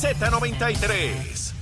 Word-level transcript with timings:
Z93. 0.00 1.59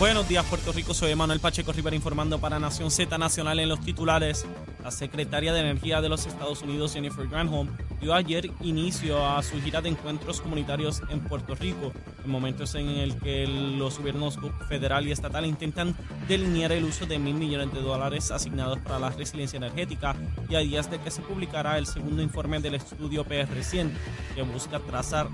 Buenos 0.00 0.26
días, 0.26 0.46
Puerto 0.46 0.72
Rico. 0.72 0.94
Soy 0.94 1.14
Manuel 1.14 1.40
Pacheco 1.40 1.72
Rivera 1.72 1.94
informando 1.94 2.40
para 2.40 2.58
Nación 2.58 2.90
Z 2.90 3.18
Nacional 3.18 3.60
en 3.60 3.68
los 3.68 3.82
titulares. 3.82 4.46
La 4.82 4.90
secretaria 4.90 5.52
de 5.52 5.60
Energía 5.60 6.00
de 6.00 6.08
los 6.08 6.24
Estados 6.24 6.62
Unidos, 6.62 6.94
Jennifer 6.94 7.28
Granholm, 7.28 7.68
dio 8.00 8.14
ayer 8.14 8.50
inicio 8.62 9.28
a 9.28 9.42
su 9.42 9.60
gira 9.60 9.82
de 9.82 9.90
encuentros 9.90 10.40
comunitarios 10.40 11.02
en 11.10 11.20
Puerto 11.20 11.54
Rico, 11.54 11.92
en 12.24 12.30
momentos 12.30 12.74
en 12.76 12.88
el 12.88 13.18
que 13.18 13.46
los 13.46 13.98
gobiernos 13.98 14.38
federal 14.70 15.06
y 15.06 15.12
estatal 15.12 15.44
intentan 15.44 15.94
delinear 16.26 16.72
el 16.72 16.84
uso 16.84 17.04
de 17.04 17.18
mil 17.18 17.34
millones 17.34 17.70
de 17.74 17.82
dólares 17.82 18.30
asignados 18.30 18.78
para 18.78 18.98
la 18.98 19.10
resiliencia 19.10 19.58
energética 19.58 20.16
y 20.48 20.54
a 20.54 20.60
días 20.60 20.90
de 20.90 20.98
que 20.98 21.10
se 21.10 21.20
publicará 21.20 21.76
el 21.76 21.84
segundo 21.84 22.22
informe 22.22 22.58
del 22.60 22.76
estudio 22.76 23.26
PR100 23.26 23.90
que 24.34 24.42
busca 24.44 24.78
trazar 24.78 25.28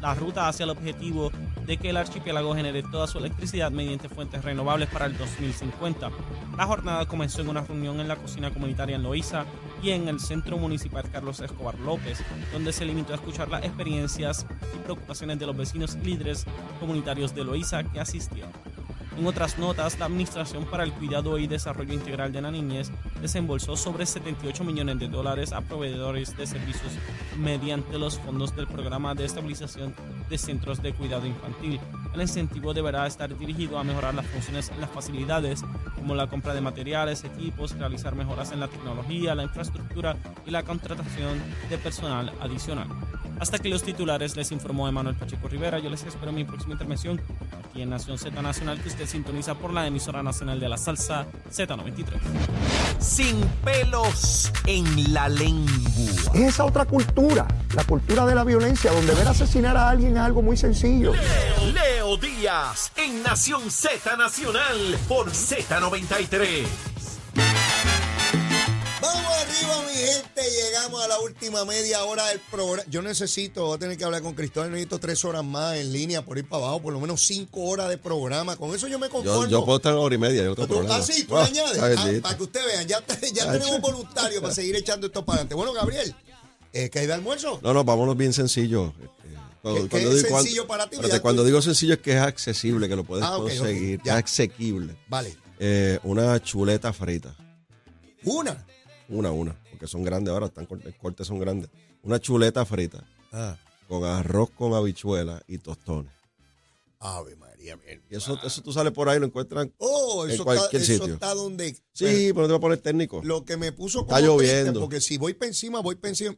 la 0.00 0.14
ruta 0.14 0.48
hacia 0.48 0.64
el 0.64 0.70
objetivo 0.70 1.30
de 1.66 1.76
que 1.76 1.90
el 1.90 1.96
archipiélago 1.96 2.54
genere 2.54 2.82
toda 2.82 3.06
su 3.06 3.18
electricidad 3.18 3.70
mediante 3.82 4.08
fuentes 4.08 4.44
renovables 4.44 4.88
para 4.88 5.06
el 5.06 5.18
2050. 5.18 6.10
La 6.56 6.66
jornada 6.66 7.06
comenzó 7.06 7.40
en 7.40 7.48
una 7.48 7.62
reunión 7.62 7.98
en 7.98 8.06
la 8.06 8.16
cocina 8.16 8.52
comunitaria 8.52 8.96
en 8.96 9.02
Loíza 9.02 9.44
y 9.82 9.90
en 9.90 10.06
el 10.06 10.20
Centro 10.20 10.56
Municipal 10.56 11.10
Carlos 11.10 11.40
Escobar 11.40 11.78
López, 11.80 12.22
donde 12.52 12.72
se 12.72 12.84
limitó 12.84 13.12
a 13.12 13.16
escuchar 13.16 13.48
las 13.48 13.64
experiencias 13.64 14.46
y 14.74 14.78
preocupaciones 14.78 15.38
de 15.40 15.46
los 15.46 15.56
vecinos 15.56 15.98
y 16.00 16.06
líderes 16.06 16.46
comunitarios 16.78 17.34
de 17.34 17.44
Loíza 17.44 17.82
que 17.82 17.98
asistieron. 17.98 18.52
En 19.18 19.26
otras 19.26 19.58
notas, 19.58 19.98
la 19.98 20.06
Administración 20.06 20.64
para 20.64 20.84
el 20.84 20.92
Cuidado 20.92 21.36
y 21.38 21.46
Desarrollo 21.46 21.92
Integral 21.92 22.32
de 22.32 22.40
la 22.40 22.50
Niñez 22.50 22.90
desembolsó 23.20 23.76
sobre 23.76 24.06
78 24.06 24.64
millones 24.64 24.98
de 25.00 25.08
dólares 25.08 25.52
a 25.52 25.60
proveedores 25.60 26.36
de 26.36 26.46
servicios 26.46 26.92
mediante 27.38 27.98
los 27.98 28.18
fondos 28.18 28.56
del 28.56 28.66
Programa 28.66 29.14
de 29.14 29.24
Estabilización 29.24 29.94
de 30.30 30.38
Centros 30.38 30.82
de 30.82 30.94
Cuidado 30.94 31.26
Infantil. 31.26 31.78
El 32.14 32.20
incentivo 32.20 32.74
deberá 32.74 33.06
estar 33.06 33.36
dirigido 33.36 33.78
a 33.78 33.84
mejorar 33.84 34.14
las 34.14 34.26
funciones 34.26 34.70
en 34.70 34.80
las 34.80 34.90
facilidades, 34.90 35.64
como 35.94 36.14
la 36.14 36.26
compra 36.26 36.54
de 36.54 36.60
materiales, 36.60 37.24
equipos, 37.24 37.76
realizar 37.78 38.14
mejoras 38.14 38.52
en 38.52 38.60
la 38.60 38.68
tecnología, 38.68 39.34
la 39.34 39.44
infraestructura 39.44 40.16
y 40.46 40.50
la 40.50 40.62
contratación 40.62 41.40
de 41.70 41.78
personal 41.78 42.32
adicional. 42.40 42.88
Hasta 43.40 43.58
que 43.58 43.68
los 43.68 43.82
titulares 43.82 44.36
les 44.36 44.52
informó 44.52 44.86
Emanuel 44.86 45.16
Pacheco 45.16 45.48
Rivera. 45.48 45.80
Yo 45.80 45.90
les 45.90 46.04
espero 46.04 46.28
en 46.28 46.36
mi 46.36 46.44
próxima 46.44 46.74
intervención 46.74 47.20
aquí 47.68 47.82
en 47.82 47.90
Nación 47.90 48.18
Z 48.18 48.40
Nacional, 48.40 48.80
que 48.80 48.88
usted 48.88 49.06
sintoniza 49.06 49.54
por 49.54 49.72
la 49.72 49.86
emisora 49.86 50.22
nacional 50.22 50.60
de 50.60 50.68
la 50.68 50.76
salsa 50.76 51.26
Z93. 51.50 52.20
Sin 53.00 53.40
pelos 53.64 54.52
en 54.66 55.12
la 55.12 55.28
lengua. 55.28 56.32
Es 56.34 56.40
esa 56.40 56.64
otra 56.64 56.84
cultura, 56.84 57.48
la 57.74 57.82
cultura 57.82 58.26
de 58.26 58.34
la 58.36 58.44
violencia, 58.44 58.92
donde 58.92 59.12
ver 59.14 59.26
asesinar 59.26 59.76
a 59.76 59.90
alguien 59.90 60.12
es 60.12 60.22
algo 60.22 60.42
muy 60.42 60.56
sencillo. 60.56 61.12
Leo 61.12 61.91
Díaz 62.16 62.92
en 62.96 63.22
Nación 63.22 63.70
Z 63.70 64.16
Nacional 64.16 64.98
por 65.08 65.30
Z93. 65.30 66.64
Vamos 69.00 69.32
arriba, 69.32 69.82
mi 69.88 69.94
gente. 69.94 70.42
Llegamos 70.50 71.02
a 71.04 71.08
la 71.08 71.18
última 71.20 71.64
media 71.64 72.04
hora 72.04 72.26
del 72.28 72.40
programa. 72.50 72.82
Yo 72.90 73.02
necesito, 73.02 73.66
voy 73.66 73.76
a 73.76 73.78
tener 73.78 73.96
que 73.96 74.04
hablar 74.04 74.22
con 74.22 74.34
Cristóbal. 74.34 74.70
Necesito 74.70 74.98
tres 74.98 75.24
horas 75.24 75.44
más 75.44 75.76
en 75.76 75.92
línea 75.92 76.24
por 76.24 76.38
ir 76.38 76.48
para 76.48 76.64
abajo, 76.64 76.82
por 76.82 76.92
lo 76.92 77.00
menos 77.00 77.20
cinco 77.22 77.62
horas 77.64 77.88
de 77.88 77.98
programa. 77.98 78.56
Con 78.56 78.74
eso 78.74 78.86
yo 78.88 78.98
me 78.98 79.08
conformo. 79.08 79.44
Yo, 79.44 79.50
yo 79.60 79.64
puedo 79.64 79.78
estar 79.78 79.92
una 79.92 80.02
hora 80.02 80.14
y 80.14 80.18
media, 80.18 80.42
yo 80.44 80.54
tengo 80.54 80.68
¿Tú- 80.68 80.74
problema. 80.74 80.96
ah, 80.96 81.02
sí, 81.02 81.24
tú 81.24 81.36
Ah, 81.36 81.44
añades. 81.44 81.78
Ah, 81.78 82.22
para 82.22 82.36
que 82.36 82.42
ustedes 82.42 82.66
vean, 82.66 82.86
ya, 82.86 83.00
te- 83.00 83.32
ya 83.32 83.50
tenemos 83.50 83.80
voluntarios 83.80 84.40
para 84.42 84.54
seguir 84.54 84.76
echando 84.76 85.06
esto 85.06 85.24
para 85.24 85.36
adelante. 85.36 85.54
Bueno, 85.54 85.72
Gabriel, 85.72 86.14
eh, 86.72 86.88
¿qué 86.90 87.00
hay 87.00 87.06
de 87.06 87.12
almuerzo? 87.14 87.58
No, 87.62 87.72
no, 87.74 87.84
vámonos 87.84 88.16
bien 88.16 88.32
sencillo. 88.32 88.92
Eh, 89.64 89.68
Cuando, 89.68 89.82
¿Qué- 89.84 89.88
cuando 89.90 90.10
es 90.10 90.22
digo, 90.24 90.38
sencillo 90.40 90.66
para 90.66 90.90
ti? 90.90 90.96
espérate, 90.96 91.20
cuando 91.20 91.44
digo 91.44 91.62
sencillo 91.62 91.94
es 91.94 92.00
que 92.00 92.12
es 92.12 92.20
accesible, 92.20 92.88
que 92.88 92.96
lo 92.96 93.04
puedes 93.04 93.24
Ah, 93.24 93.36
conseguir. 93.36 94.00
ya. 94.02 94.18
Es 94.18 94.24
asequible. 94.24 94.96
Vale. 95.08 95.36
Eh, 95.60 96.00
una 96.02 96.40
chuleta 96.42 96.92
frita. 96.92 97.36
Una. 98.24 98.66
Una, 99.08 99.30
una. 99.30 99.56
Porque 99.70 99.86
son 99.86 100.02
grandes 100.02 100.32
ahora, 100.32 100.46
están 100.46 100.66
cortes, 100.66 100.94
cortes 101.00 101.26
son 101.26 101.38
grandes. 101.38 101.70
Una 102.02 102.18
chuleta 102.20 102.64
frita 102.64 103.04
Ah. 103.30 103.56
con 103.88 104.02
arroz 104.04 104.50
con 104.50 104.74
habichuela 104.74 105.42
y 105.46 105.58
tostones. 105.58 106.12
Ave 106.98 107.36
María. 107.36 107.78
Y 108.10 108.16
eso, 108.16 108.38
eso 108.44 108.62
tú 108.62 108.72
sales 108.72 108.92
por 108.92 109.08
ahí 109.08 109.16
y 109.16 109.20
lo 109.20 109.26
encuentras. 109.26 109.68
Oh, 109.78 110.24
En 110.24 110.32
eso, 110.32 110.42
está, 110.42 110.54
cualquier 110.56 110.82
eso 110.82 110.92
sitio. 110.94 111.14
está 111.14 111.34
donde. 111.34 111.74
Sí, 111.92 112.04
Bueno, 112.04 112.34
pero 112.34 112.40
no 112.42 112.46
te 112.46 112.52
va 112.52 112.56
a 112.56 112.60
poner 112.60 112.78
técnico. 112.78 113.20
Lo 113.24 113.44
que 113.44 113.56
me 113.56 113.70
puso 113.72 114.00
Está 114.02 114.20
como 114.20 114.38
triste, 114.38 114.56
lloviendo. 114.56 114.80
porque 114.80 115.00
si 115.00 115.18
voy 115.18 115.34
para 115.34 115.48
encima, 115.48 115.80
voy 115.80 115.94
para 115.96 116.08
encima. 116.10 116.36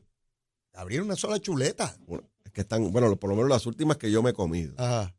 Abrir 0.75 1.01
una 1.03 1.17
sola 1.17 1.39
chuleta. 1.39 1.97
Bueno, 2.07 2.29
que 2.55 2.63
están, 2.63 2.91
bueno, 2.93 3.15
por 3.17 3.29
lo 3.29 3.37
menos 3.37 3.51
las 3.51 3.67
últimas 3.67 3.99
que 3.99 4.11
yo 4.11 4.23
me 4.23 4.31
he 4.31 4.33
comido 4.33 4.75
Ajá. 4.79 5.15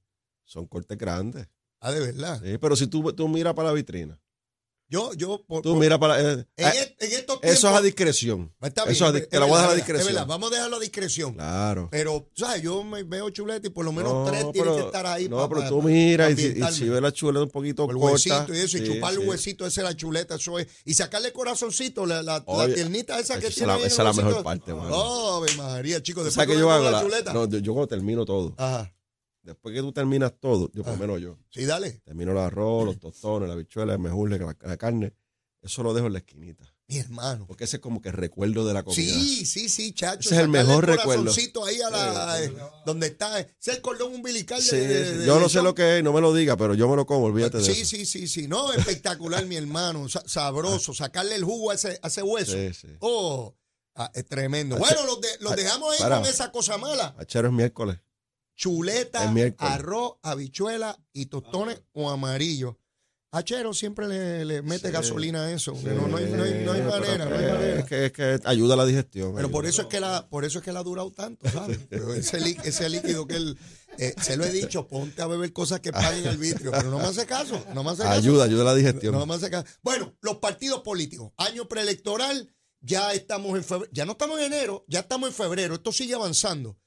son 0.45 0.65
cortes 0.65 0.97
grandes. 0.97 1.47
Ah, 1.79 1.91
de 1.91 1.99
verdad. 1.99 2.41
Sí, 2.43 2.57
pero 2.57 2.75
si 2.75 2.87
tú, 2.87 3.13
tú 3.13 3.27
miras 3.27 3.53
para 3.53 3.67
la 3.67 3.73
vitrina, 3.75 4.19
Yo, 4.87 5.13
yo, 5.13 5.43
por, 5.47 5.63
tú 5.63 5.71
por- 5.71 5.79
miras 5.79 5.97
para. 5.97 6.19
eh, 6.21 6.45
en, 6.57 6.67
eh, 6.67 6.71
et- 6.75 6.95
en 7.03 7.11
estos 7.13 7.39
eso 7.41 7.51
es 7.53 7.59
tiempos- 7.61 7.79
a 7.79 7.81
discreción. 7.81 8.53
Está 8.61 8.83
eso 8.83 8.91
es 9.07 9.13
a 9.13 9.17
es 9.17 9.29
te 9.29 9.39
la 9.39 9.45
voy 9.45 9.55
a 9.55 9.57
dejar 9.57 9.69
a 9.69 9.73
es 9.73 9.77
discreción. 9.77 10.13
verdad, 10.13 10.27
Vamos 10.27 10.51
a 10.51 10.55
dejarlo 10.55 10.77
a 10.77 10.79
discreción. 10.79 11.33
Claro. 11.33 11.87
Pero, 11.91 12.29
¿sabes? 12.35 12.61
Yo 12.61 12.83
me 12.83 13.01
veo 13.03 13.29
chuleta 13.31 13.65
y 13.67 13.71
por 13.71 13.83
lo 13.83 13.91
menos 13.91 14.13
No, 14.13 14.25
tres 14.25 14.41
tienen 14.51 14.61
pero- 14.63 14.75
que 14.75 14.81
estar 14.85 15.05
ahí. 15.07 15.27
No, 15.27 15.37
pa- 15.37 15.49
pero 15.49 15.69
tú 15.69 15.79
pa- 15.79 15.87
miras 15.87 16.27
pa 16.27 16.39
y, 16.39 16.43
si- 16.53 16.59
y 16.59 16.71
si 16.71 16.89
ves 16.89 17.01
la 17.01 17.11
chuleta 17.11 17.43
un 17.43 17.49
poquito 17.49 17.83
el 17.89 17.97
corta. 17.97 18.11
huesito 18.13 18.53
y 18.53 18.57
eso, 18.59 18.77
y 18.77 18.81
sí, 18.81 18.85
chupar 18.93 19.13
el 19.13 19.19
huesito 19.19 19.65
ese 19.65 19.81
de 19.81 19.87
la 19.87 19.95
chuleta, 19.95 20.35
eso 20.35 20.59
es. 20.59 20.67
Y 20.85 20.93
sacarle 20.93 21.29
el 21.29 21.33
corazoncito, 21.33 22.05
la, 22.05 22.21
la, 22.21 22.37
la 22.39 22.43
Oye, 22.45 22.75
tiernita 22.75 23.17
esa 23.19 23.33
que 23.39 23.47
esa 23.47 23.47
es 23.47 23.55
tiene. 23.55 23.73
la- 23.73 23.79
esa 23.79 23.87
es 24.09 24.17
la 24.17 24.23
mejor 24.23 24.43
parte, 24.43 24.71
mano. 24.73 24.89
Oh, 24.91 25.45
María, 25.57 26.01
chicos. 26.03 26.21
¿Tú 26.21 26.25
Después 26.25 26.33
¿Sabes 26.45 26.55
que 26.55 26.59
yo 26.59 26.69
hago? 26.71 26.83
La- 26.85 26.91
la 26.91 27.01
chuleta. 27.01 27.33
no, 27.33 27.47
yo 27.49 27.73
cuando 27.73 27.87
termino 27.87 28.23
todo, 28.23 28.53
Ajá. 28.57 28.91
Después 29.45 29.73
que 29.73 29.81
tú 29.81 29.91
terminas 29.93 30.33
todo, 30.39 30.69
yo 30.73 30.83
por 30.83 30.91
Ah. 30.93 30.95
lo 30.95 30.99
menos 31.01 31.21
yo, 31.21 31.37
Sí, 31.49 31.65
dale. 31.65 32.01
termino 32.03 32.31
el 32.33 32.37
arroz, 32.39 32.85
los 32.85 32.99
tostones, 32.99 33.47
la 33.47 33.53
habichuela, 33.55 33.93
el 33.93 33.99
mejurle, 33.99 34.37
la, 34.39 34.57
la 34.61 34.77
carne, 34.77 35.13
eso 35.61 35.83
lo 35.83 35.93
dejo 35.93 36.07
en 36.07 36.13
la 36.13 36.19
esquinita. 36.19 36.71
Mi 36.87 36.97
hermano. 36.99 37.47
Porque 37.47 37.63
ese 37.63 37.77
es 37.77 37.81
como 37.81 37.99
que 37.99 38.09
el 38.09 38.13
recuerdo 38.15 38.67
de 38.67 38.71
la 38.75 38.83
comida. 38.83 39.01
Sí, 39.01 39.43
sí, 39.47 39.69
sí, 39.69 39.91
chacho. 39.93 40.19
Ese 40.29 40.35
es 40.35 40.41
el 40.41 40.49
mejor 40.49 40.85
recuerdo. 40.85 41.23
corazoncito 41.23 41.65
ahí 41.65 41.81
a 41.81 41.89
la. 41.89 42.43
eh, 42.43 42.53
donde 42.85 43.07
está. 43.07 43.39
eh, 43.39 43.47
Ese 43.59 43.71
es 43.71 43.77
el 43.77 43.81
cordón 43.81 44.13
umbilical 44.13 44.59
de- 44.59 44.63
Sí, 44.69 44.75
de, 44.77 45.05
sí. 45.13 45.17
de- 45.17 45.25
yo 45.25 45.33
de 45.35 45.41
no 45.41 45.49
sé 45.49 45.63
lo 45.63 45.73
que 45.73 45.97
es, 45.97 46.03
no 46.03 46.13
me 46.13 46.21
lo 46.21 46.31
diga, 46.31 46.55
pero 46.57 46.75
yo 46.75 46.87
me 46.87 46.95
lo 46.95 47.07
como, 47.07 47.25
olvídate 47.25 47.57
de 47.57 47.63
Sí, 47.63 47.81
eso. 47.81 47.85
sí, 47.89 48.05
sí, 48.05 48.27
sí. 48.27 48.47
No, 48.47 48.71
espectacular, 48.71 49.43
mi 49.47 49.55
hermano. 49.55 50.07
sa- 50.09 50.21
sabroso. 50.27 50.93
Sacarle 50.93 51.33
el 51.33 51.43
jugo 51.43 51.71
a 51.71 51.73
ese, 51.73 51.99
a 52.03 52.07
ese 52.07 52.21
hueso. 52.21 52.51
Sí, 52.51 52.71
sí. 52.75 52.87
Oh, 52.99 53.55
ah, 53.95 54.11
es 54.13 54.25
tremendo. 54.27 54.75
Ache- 54.75 54.81
Bueno, 54.81 55.05
los, 55.07 55.21
de- 55.21 55.37
los 55.39 55.55
dejamos 55.55 55.91
ahí 55.91 55.99
para. 56.01 56.19
con 56.21 56.29
esa 56.29 56.51
cosa 56.51 56.77
mala. 56.77 57.15
Achero 57.17 57.47
es 57.47 57.53
miércoles. 57.55 57.97
Chuleta, 58.55 59.31
arroz, 59.57 60.13
habichuela 60.23 60.97
y 61.13 61.25
tostones 61.27 61.81
o 61.93 62.09
amarillo. 62.09 62.79
Achero 63.31 63.73
siempre 63.73 64.07
le, 64.07 64.45
le 64.45 64.61
mete 64.61 64.87
Sí. 64.87 64.93
gasolina 64.93 65.43
a 65.43 65.51
eso. 65.51 65.73
No, 65.83 66.07
no 66.07 66.15
hay, 66.17 66.25
no 66.31 66.43
hay- 66.43 66.63
no 66.63 66.71
hay 66.71 66.81
manera, 66.81 67.25
no 67.25 67.35
hay 67.35 67.41
pero 67.41 67.53
manera. 67.55 67.79
Es 67.79 67.85
que, 67.85 68.05
es 68.05 68.11
que 68.13 68.39
ayuda 68.45 68.75
a 68.75 68.77
la 68.77 68.85
digestión. 68.85 69.35
Pero 69.35 69.51
por 69.51 69.65
eso 69.65 69.81
es 69.81 69.87
que 69.89 69.99
la, 69.99 70.29
por 70.29 70.45
eso 70.45 70.59
es 70.59 70.63
que 70.63 70.71
la 70.71 70.79
ha 70.79 70.83
durado 70.83 71.11
tanto, 71.11 71.49
¿sabes? 71.49 71.77
Pero 71.89 72.13
ese, 72.13 72.39
lí- 72.39 72.55
ese 72.63 72.87
líquido 72.89 73.27
que 73.27 73.35
él, 73.35 73.57
eh, 73.97 74.15
se 74.21 74.37
lo 74.37 74.45
he 74.45 74.51
dicho, 74.51 74.87
ponte 74.87 75.21
a 75.21 75.27
beber 75.27 75.51
cosas 75.51 75.81
que 75.81 75.91
paguen 75.91 76.25
arbitrio, 76.27 76.71
pero 76.71 76.89
no 76.89 76.97
me 76.97 77.05
hace 77.05 77.25
caso, 77.25 77.61
no 77.73 77.83
me 77.83 77.89
hace 77.91 78.03
caso. 78.03 78.13
Ayuda, 78.13 78.45
ayuda 78.45 78.61
a 78.61 78.65
la 78.65 78.75
digestión. 78.75 79.13
No 79.13 79.25
me 79.25 79.33
hace 79.35 79.49
caso. 79.49 79.67
Bueno, 79.81 80.15
los 80.21 80.37
partidos 80.37 80.79
políticos, 80.81 81.33
año 81.35 81.67
preelectoral, 81.67 82.55
ya 82.79 83.11
estamos 83.11 83.57
en 83.57 83.65
febrero, 83.65 83.91
ya 83.93 84.05
no 84.05 84.13
estamos 84.13 84.39
en 84.39 84.45
enero, 84.45 84.85
ya 84.87 84.99
estamos 85.01 85.27
en 85.27 85.35
febrero, 85.35 85.75
esto 85.75 85.91
sigue 85.91 86.13
avanzando. 86.13 86.77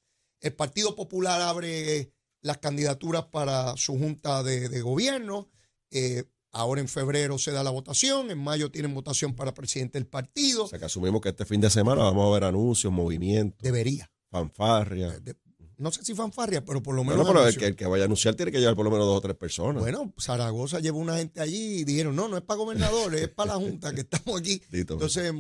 El 0.41 0.55
Partido 0.55 0.95
Popular 0.95 1.41
abre 1.43 2.13
las 2.41 2.59
candidaturas 2.59 3.25
para 3.27 3.77
su 3.77 3.99
junta 3.99 4.43
de, 4.43 4.69
de 4.69 4.81
gobierno. 4.81 5.49
eh, 5.91 6.25
ahora 6.53 6.81
en 6.81 6.89
febrero 6.89 7.39
se 7.39 7.51
da 7.53 7.63
la 7.63 7.71
votación, 7.71 8.31
en 8.31 8.39
mayo 8.39 8.71
tienen 8.71 8.95
votación 8.95 9.35
para 9.35 9.53
presidente 9.55 9.99
del 9.99 10.07
partido. 10.07 10.65
O 10.65 10.69
sea 10.69 10.79
que 10.79 10.87
asumimos 10.87 11.21
que 11.21 11.29
este 11.29 11.45
fin 11.45 11.61
de 11.61 11.69
semana 11.71 12.03
vamos 12.03 12.27
a 12.27 12.33
ver 12.35 12.45
anuncios, 12.45 12.93
movimientos, 12.93 13.61
Debería. 13.63 14.11
fanfarria. 14.31 15.19
De- 15.21 15.37
no 15.77 15.93
sé 15.93 16.05
si 16.05 16.13
fanfarria, 16.15 16.65
pero 16.65 16.83
por 16.83 16.95
lo 16.97 17.05
menos. 17.05 17.19
Bueno, 17.19 17.33
pero 17.35 17.47
el 17.49 17.57
que, 17.57 17.67
el 17.67 17.77
que 17.77 17.87
vaya 17.87 18.03
a 18.03 18.07
anunciar 18.07 18.35
tiene 18.35 18.51
que 18.51 18.59
llevar 18.59 18.75
por 18.75 18.85
lo 18.85 18.91
menos 18.91 19.07
dos 19.07 19.19
o 19.19 19.21
tres 19.21 19.37
personas. 19.37 19.81
Bueno, 19.81 20.13
Zaragoza 20.19 20.81
llevó 20.81 20.99
una 20.99 21.19
gente 21.19 21.41
allí 21.41 21.81
y 21.81 21.85
dijeron, 21.85 22.17
no, 22.17 22.27
no 22.27 22.37
es 22.37 22.43
para 22.43 22.59
gobernadores, 22.59 23.23
es 23.23 23.29
para 23.29 23.53
la 23.53 23.61
Junta 23.61 23.95
que 23.95 24.01
estamos 24.01 24.41
aquí. 24.41 24.61
Dito. 24.73 24.95
Entonces, 24.95 25.33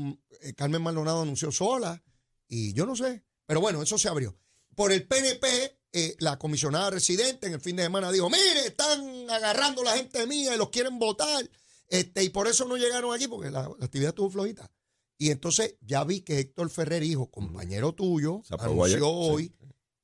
eh, 0.42 0.52
Carmen 0.54 0.80
Maldonado 0.82 1.22
anunció 1.22 1.50
sola 1.50 2.00
y 2.46 2.72
yo 2.74 2.86
no 2.86 2.94
sé. 2.94 3.24
Pero 3.46 3.60
bueno, 3.60 3.82
eso 3.82 3.98
se 3.98 4.08
abrió. 4.08 4.38
Por 4.78 4.92
el 4.92 5.06
PNP, 5.08 5.76
eh, 5.92 6.14
la 6.20 6.38
comisionada 6.38 6.90
residente 6.90 7.48
en 7.48 7.54
el 7.54 7.60
fin 7.60 7.74
de 7.74 7.82
semana 7.82 8.12
dijo, 8.12 8.30
mire, 8.30 8.66
están 8.66 9.28
agarrando 9.28 9.82
la 9.82 9.96
gente 9.96 10.24
mía 10.28 10.54
y 10.54 10.58
los 10.58 10.68
quieren 10.70 11.00
votar. 11.00 11.50
Este, 11.88 12.22
y 12.22 12.28
por 12.28 12.46
eso 12.46 12.64
no 12.64 12.76
llegaron 12.76 13.12
aquí, 13.12 13.26
porque 13.26 13.50
la, 13.50 13.62
la 13.76 13.84
actividad 13.86 14.10
estuvo 14.10 14.30
flojita. 14.30 14.70
Y 15.18 15.30
entonces 15.30 15.74
ya 15.80 16.04
vi 16.04 16.20
que 16.20 16.38
Héctor 16.38 16.70
Ferrer, 16.70 17.02
hijo, 17.02 17.28
compañero 17.28 17.92
tuyo, 17.92 18.42
Se 18.46 18.54
anunció 18.54 18.84
ayer, 18.84 18.98
sí. 19.00 19.04
hoy 19.04 19.52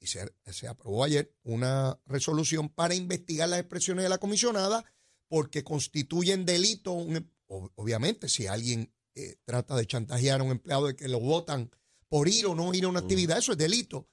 y 0.01 0.07
se, 0.09 0.35
se 0.53 0.67
aprobó 0.67 1.05
ayer 1.05 1.33
una 1.45 2.01
resolución 2.07 2.69
para 2.69 2.95
investigar 2.97 3.49
las 3.49 3.61
expresiones 3.61 4.03
de 4.03 4.09
la 4.09 4.19
comisionada 4.19 4.85
porque 5.29 5.63
constituyen 5.63 6.45
delito, 6.45 6.91
un- 6.93 7.31
o- 7.47 7.71
obviamente, 7.77 8.29
si 8.29 8.49
alguien 8.49 8.93
eh, 9.15 9.37
trata 9.45 9.77
de 9.77 9.87
chantajear 9.87 10.41
a 10.41 10.43
un 10.43 10.51
empleado 10.51 10.89
de 10.89 10.97
que 10.97 11.07
lo 11.07 11.21
votan 11.21 11.71
por 12.09 12.27
ir 12.29 12.47
o 12.47 12.55
no 12.57 12.75
ir 12.75 12.85
a 12.85 12.89
una 12.89 12.99
actividad, 13.01 13.39
eso 13.39 13.53
es 13.53 13.59
delito. 13.59 14.09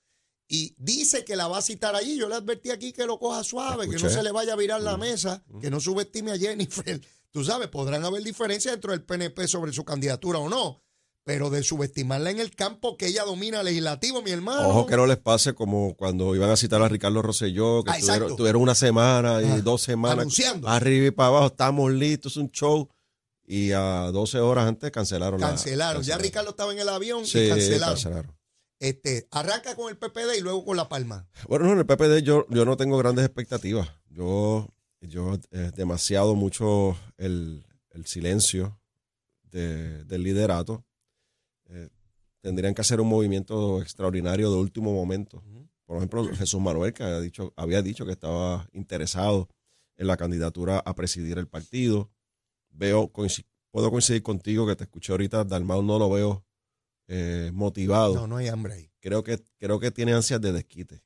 Y 0.53 0.75
dice 0.77 1.23
que 1.23 1.35
la 1.37 1.47
va 1.47 1.59
a 1.59 1.61
citar 1.61 1.95
allí. 1.95 2.17
Yo 2.17 2.27
le 2.27 2.35
advertí 2.35 2.69
aquí 2.71 2.91
que 2.91 3.05
lo 3.05 3.17
coja 3.17 3.43
suave, 3.43 3.87
que 3.89 3.97
no 3.97 4.09
se 4.09 4.21
le 4.21 4.31
vaya 4.31 4.53
a 4.53 4.57
virar 4.57 4.81
la 4.81 4.97
mesa, 4.97 5.43
que 5.61 5.69
no 5.71 5.79
subestime 5.79 6.31
a 6.33 6.37
Jennifer. 6.37 6.99
Tú 7.31 7.43
sabes, 7.45 7.69
podrán 7.69 8.03
haber 8.03 8.21
diferencias 8.23 8.73
dentro 8.73 8.91
del 8.91 9.03
PNP 9.03 9.47
sobre 9.47 9.71
su 9.71 9.85
candidatura 9.85 10.39
o 10.39 10.49
no, 10.49 10.81
pero 11.23 11.49
de 11.49 11.63
subestimarla 11.63 12.31
en 12.31 12.39
el 12.39 12.53
campo 12.53 12.97
que 12.97 13.07
ella 13.07 13.23
domina 13.23 13.63
legislativo, 13.63 14.21
mi 14.21 14.31
hermano. 14.31 14.67
Ojo 14.67 14.85
que 14.85 14.97
no 14.97 15.05
les 15.05 15.17
pase 15.17 15.53
como 15.53 15.95
cuando 15.95 16.35
iban 16.35 16.49
a 16.49 16.57
citar 16.57 16.81
a 16.81 16.89
Ricardo 16.89 17.21
Rosselló, 17.21 17.83
que 17.85 17.91
Ah, 17.91 17.93
estuvieron, 17.95 18.23
exacto. 18.23 18.35
tuvieron 18.35 18.61
una 18.61 18.75
semana 18.75 19.41
y 19.41 19.45
Ah, 19.45 19.61
dos 19.61 19.81
semanas 19.81 20.19
anunciando. 20.19 20.67
arriba 20.67 21.05
y 21.07 21.11
para 21.11 21.29
abajo, 21.29 21.47
estamos 21.47 21.91
listos, 21.93 22.33
es 22.33 22.37
un 22.37 22.51
show. 22.51 22.89
Y 23.47 23.71
a 23.71 24.11
12 24.11 24.39
horas 24.39 24.67
antes 24.67 24.91
cancelaron. 24.91 25.39
la- 25.39 25.47
cancelaron. 25.49 26.03
Ya 26.03 26.17
Ricardo 26.17 26.49
estaba 26.49 26.73
en 26.73 26.79
el 26.79 26.89
avión 26.89 27.25
Sí, 27.25 27.39
y 27.39 27.49
cancelaron. 27.49 27.95
cancelaron. 27.95 28.35
Este, 28.81 29.27
arranca 29.29 29.75
con 29.75 29.89
el 29.91 29.97
PPD 29.97 30.37
y 30.39 30.41
luego 30.41 30.65
con 30.65 30.75
La 30.75 30.89
Palma. 30.89 31.27
Bueno, 31.47 31.65
no, 31.67 31.73
en 31.73 31.77
el 31.79 31.85
PPD 31.85 32.23
yo, 32.23 32.47
yo 32.49 32.65
no 32.65 32.77
tengo 32.77 32.97
grandes 32.97 33.23
expectativas. 33.25 33.87
Yo, 34.09 34.67
yo 35.01 35.37
es 35.51 35.73
demasiado 35.75 36.33
mucho 36.33 36.97
el, 37.17 37.63
el 37.91 38.05
silencio 38.07 38.79
de- 39.43 40.03
del 40.05 40.23
liderato. 40.23 40.83
Eh, 41.69 41.89
tendrían 42.41 42.73
que 42.73 42.81
hacer 42.81 42.99
un 43.01 43.07
movimiento 43.07 43.81
extraordinario 43.83 44.49
de 44.49 44.57
último 44.57 44.91
momento. 44.93 45.43
Por 45.85 45.97
ejemplo, 45.97 46.25
Jesús 46.33 46.59
Manuel, 46.59 46.91
que 46.93 47.03
había 47.03 47.19
dicho, 47.19 47.53
había 47.55 47.81
dicho 47.83 48.03
que 48.05 48.13
estaba 48.13 48.67
interesado 48.71 49.47
en 49.95 50.07
la 50.07 50.17
candidatura 50.17 50.79
a 50.79 50.95
presidir 50.95 51.37
el 51.37 51.47
partido. 51.47 52.09
Veo, 52.71 53.11
coinci- 53.13 53.45
puedo 53.69 53.91
coincidir 53.91 54.23
contigo 54.23 54.65
que 54.65 54.75
te 54.75 54.85
escuché 54.85 55.11
ahorita, 55.11 55.43
Dalmau 55.43 55.83
no 55.83 55.99
lo 55.99 56.09
veo 56.09 56.43
eh, 57.13 57.51
motivado. 57.53 58.15
No, 58.15 58.25
no 58.27 58.37
hay 58.37 58.47
hambre 58.47 58.73
ahí. 58.73 58.91
Creo 59.01 59.21
que, 59.23 59.37
creo 59.57 59.79
que 59.79 59.91
tiene 59.91 60.13
ansias 60.13 60.39
de 60.39 60.53
desquite. 60.53 61.03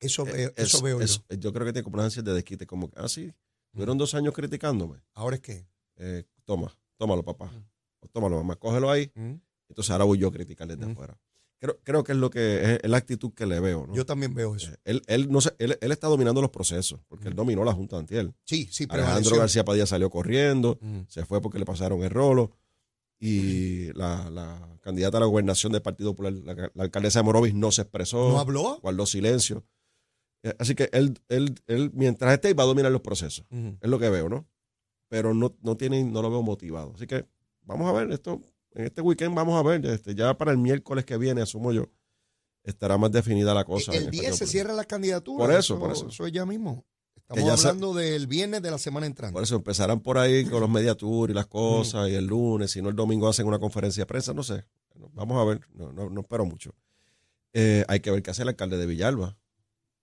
Eso, 0.00 0.24
veo, 0.24 0.48
Eh, 0.48 0.52
eso 0.56 0.76
es- 0.78 0.82
veo 0.82 1.00
es- 1.00 1.22
yo. 1.30 1.36
yo 1.36 1.52
creo 1.52 1.64
que 1.66 1.72
tiene 1.72 1.84
como 1.84 1.94
una 1.94 2.04
ansias 2.04 2.24
de 2.24 2.32
desquite, 2.34 2.66
como 2.66 2.90
que, 2.90 3.00
ah, 3.00 3.08
sí, 3.08 3.32
tuvieron 3.72 3.96
dos 3.96 4.14
años 4.14 4.34
criticándome. 4.34 4.98
Ahora 5.14 5.36
es 5.36 5.42
que. 5.42 5.66
Eh, 5.96 6.24
toma, 6.44 6.76
tómalo, 6.96 7.22
papá. 7.22 7.46
Mm. 7.46 7.64
O 8.00 8.08
tómalo, 8.08 8.36
mamá, 8.36 8.56
cógelo 8.56 8.90
ahí. 8.90 9.10
¿Mm? 9.14 9.34
Entonces 9.68 9.90
ahora 9.92 10.04
voy 10.04 10.18
yo 10.18 10.28
a 10.28 10.32
criticar 10.32 10.66
desde 10.68 10.84
Mm. 10.86 10.90
afuera. 10.90 11.18
Creo, 11.60 11.78
creo 11.82 12.04
que 12.04 12.12
es 12.12 12.18
lo 12.18 12.28
que 12.28 12.78
es, 12.82 12.90
la 12.90 12.98
actitud 12.98 13.32
que 13.32 13.46
le 13.46 13.58
veo. 13.60 13.86
¿no? 13.86 13.94
Yo 13.94 14.04
también 14.04 14.34
veo 14.34 14.54
eso. 14.56 14.70
Eh, 14.72 14.76
él, 14.84 15.02
él, 15.06 15.30
no 15.30 15.40
sé, 15.40 15.54
él, 15.58 15.78
él 15.80 15.92
está 15.92 16.08
dominando 16.08 16.42
los 16.42 16.50
procesos, 16.50 17.00
porque 17.08 17.28
él 17.28 17.34
dominó 17.34 17.64
la 17.64 17.72
Junta 17.72 17.96
de 17.96 18.00
Antiel. 18.00 18.34
Sí, 18.44 18.68
sí, 18.70 18.84
Alejandro 18.90 19.12
prevaleció. 19.30 19.38
García 19.38 19.64
Padilla 19.64 19.86
salió 19.86 20.10
corriendo, 20.10 20.76
Mm. 20.82 21.02
se 21.08 21.24
fue 21.24 21.40
porque 21.40 21.58
le 21.58 21.64
pasaron 21.64 22.02
el 22.02 22.10
rolo. 22.10 22.50
Y 23.26 23.92
la, 23.94 24.28
la 24.30 24.78
candidata 24.82 25.16
a 25.16 25.20
la 25.20 25.26
gobernación 25.26 25.72
del 25.72 25.80
Partido 25.80 26.12
Popular, 26.12 26.32
la, 26.32 26.70
la 26.74 26.84
alcaldesa 26.84 27.20
de 27.20 27.22
Morovis, 27.22 27.54
no 27.54 27.72
se 27.72 27.82
expresó. 27.82 28.28
¿No 28.28 28.38
habló? 28.38 28.78
guardó 28.82 29.06
silencio. 29.06 29.64
Eh, 30.42 30.54
Así 30.58 30.74
que 30.74 30.90
él, 30.92 31.18
él, 31.28 31.54
él, 31.66 31.90
mientras 31.94 32.34
esté, 32.34 32.52
va 32.52 32.64
a 32.64 32.66
dominar 32.66 32.92
los 32.92 33.00
procesos. 33.00 33.46
Es 33.50 33.88
lo 33.88 33.98
que 33.98 34.10
veo, 34.10 34.28
¿no? 34.28 34.46
Pero 35.08 35.32
no, 35.32 35.56
no, 35.62 35.76
tiene, 35.76 36.04
no 36.04 36.20
lo 36.20 36.30
veo 36.30 36.42
motivado. 36.42 36.92
Así 36.94 37.06
que 37.06 37.26
vamos 37.62 37.88
a 37.88 37.92
ver 37.92 38.10
esto. 38.12 38.42
En 38.72 38.84
este 38.84 39.00
weekend 39.00 39.34
vamos 39.34 39.58
a 39.58 39.66
ver. 39.66 39.86
Este, 39.86 40.14
ya 40.14 40.36
para 40.36 40.50
el 40.50 40.58
miércoles 40.58 41.06
que 41.06 41.16
viene, 41.16 41.40
asumo 41.40 41.72
yo, 41.72 41.88
estará 42.62 42.98
más 42.98 43.10
definida 43.10 43.54
la 43.54 43.64
cosa. 43.64 43.92
El 43.92 44.04
el 44.04 44.10
10 44.10 44.22
Partido 44.22 44.36
se 44.36 44.46
cierra 44.46 44.74
la 44.74 44.84
candidatura. 44.84 45.46
Por 45.46 45.54
eso, 45.54 45.78
por 45.78 45.92
eso. 45.92 46.08
Eso 46.08 46.26
es 46.26 46.32
ya 46.32 46.44
mismo. 46.44 46.84
Estamos 47.28 47.60
se- 47.60 47.68
hablando 47.68 47.94
del 47.94 48.26
viernes 48.26 48.62
de 48.62 48.70
la 48.70 48.78
semana 48.78 49.06
entrante. 49.06 49.32
Por 49.32 49.42
eso 49.42 49.56
empezarán 49.56 50.00
por 50.00 50.18
ahí 50.18 50.44
con 50.44 50.60
los 50.60 50.68
mediatours 50.70 51.30
y 51.30 51.34
las 51.34 51.46
cosas, 51.46 52.08
y 52.10 52.14
el 52.14 52.26
lunes, 52.26 52.70
si 52.70 52.82
no 52.82 52.88
el 52.90 52.96
domingo 52.96 53.28
hacen 53.28 53.46
una 53.46 53.58
conferencia 53.58 54.02
de 54.02 54.06
prensa, 54.06 54.32
no 54.34 54.42
sé. 54.42 54.64
Vamos 55.14 55.40
a 55.40 55.44
ver, 55.44 55.60
no, 55.74 55.92
no, 55.92 56.10
no 56.10 56.20
espero 56.20 56.44
mucho. 56.44 56.74
Eh, 57.52 57.84
hay 57.88 58.00
que 58.00 58.10
ver 58.10 58.22
qué 58.22 58.30
hace 58.30 58.42
el 58.42 58.48
alcalde 58.48 58.76
de 58.76 58.86
Villalba. 58.86 59.36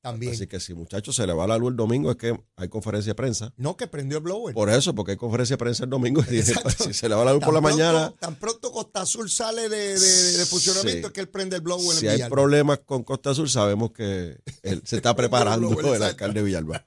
También. 0.02 0.34
Así 0.34 0.48
que 0.48 0.60
si 0.60 0.74
muchachos 0.74 1.16
se 1.16 1.28
le 1.28 1.34
va 1.34 1.46
la 1.46 1.58
luz 1.60 1.70
el 1.70 1.76
domingo, 1.78 2.10
es 2.10 2.18
que 2.18 2.36
hay 2.56 2.70
conferencia 2.70 3.12
de 3.12 3.16
prensa. 3.16 3.54
No, 3.56 3.78
que 3.78 3.86
prendió 3.86 4.18
el 4.18 4.24
blower. 4.24 4.56
Por 4.56 4.70
eso, 4.72 4.96
porque 4.96 5.12
hay 5.12 5.18
conferencia 5.18 5.54
de 5.54 5.60
prensa 5.60 5.84
el 5.84 5.92
domingo. 5.92 6.22
Y 6.32 6.42
si 6.42 6.94
se 6.94 7.08
le 7.08 7.14
va 7.14 7.24
la 7.24 7.34
luz 7.34 7.44
por 7.44 7.54
la 7.54 7.62
pronto- 7.62 7.78
mañana, 7.78 8.12
Tan 8.20 8.36
pronto 8.36 8.72
Costa 8.72 9.02
Azul 9.02 9.30
sale 9.30 9.70
de, 9.70 10.00
de- 10.00 10.32
de 10.38 10.46
funcionamiento 10.48 11.02
Sí. 11.02 11.06
es 11.08 11.14
que 11.14 11.20
él 11.22 11.30
prende 11.30 11.58
el 11.58 11.62
blower 11.62 11.96
si 11.96 12.08
en 12.08 12.14
hay 12.24 12.30
problemas 12.30 12.80
con 12.80 13.04
Costa 13.04 13.36
Sur, 13.36 13.48
sabemos 13.48 13.92
que 13.92 14.40
él 14.64 14.82
se 14.86 14.96
está 14.96 15.16
preparando 15.16 15.70
Blower, 15.70 15.98
el 15.98 16.04
alcalde 16.04 16.40
de 16.40 16.46
Villalba. 16.48 16.84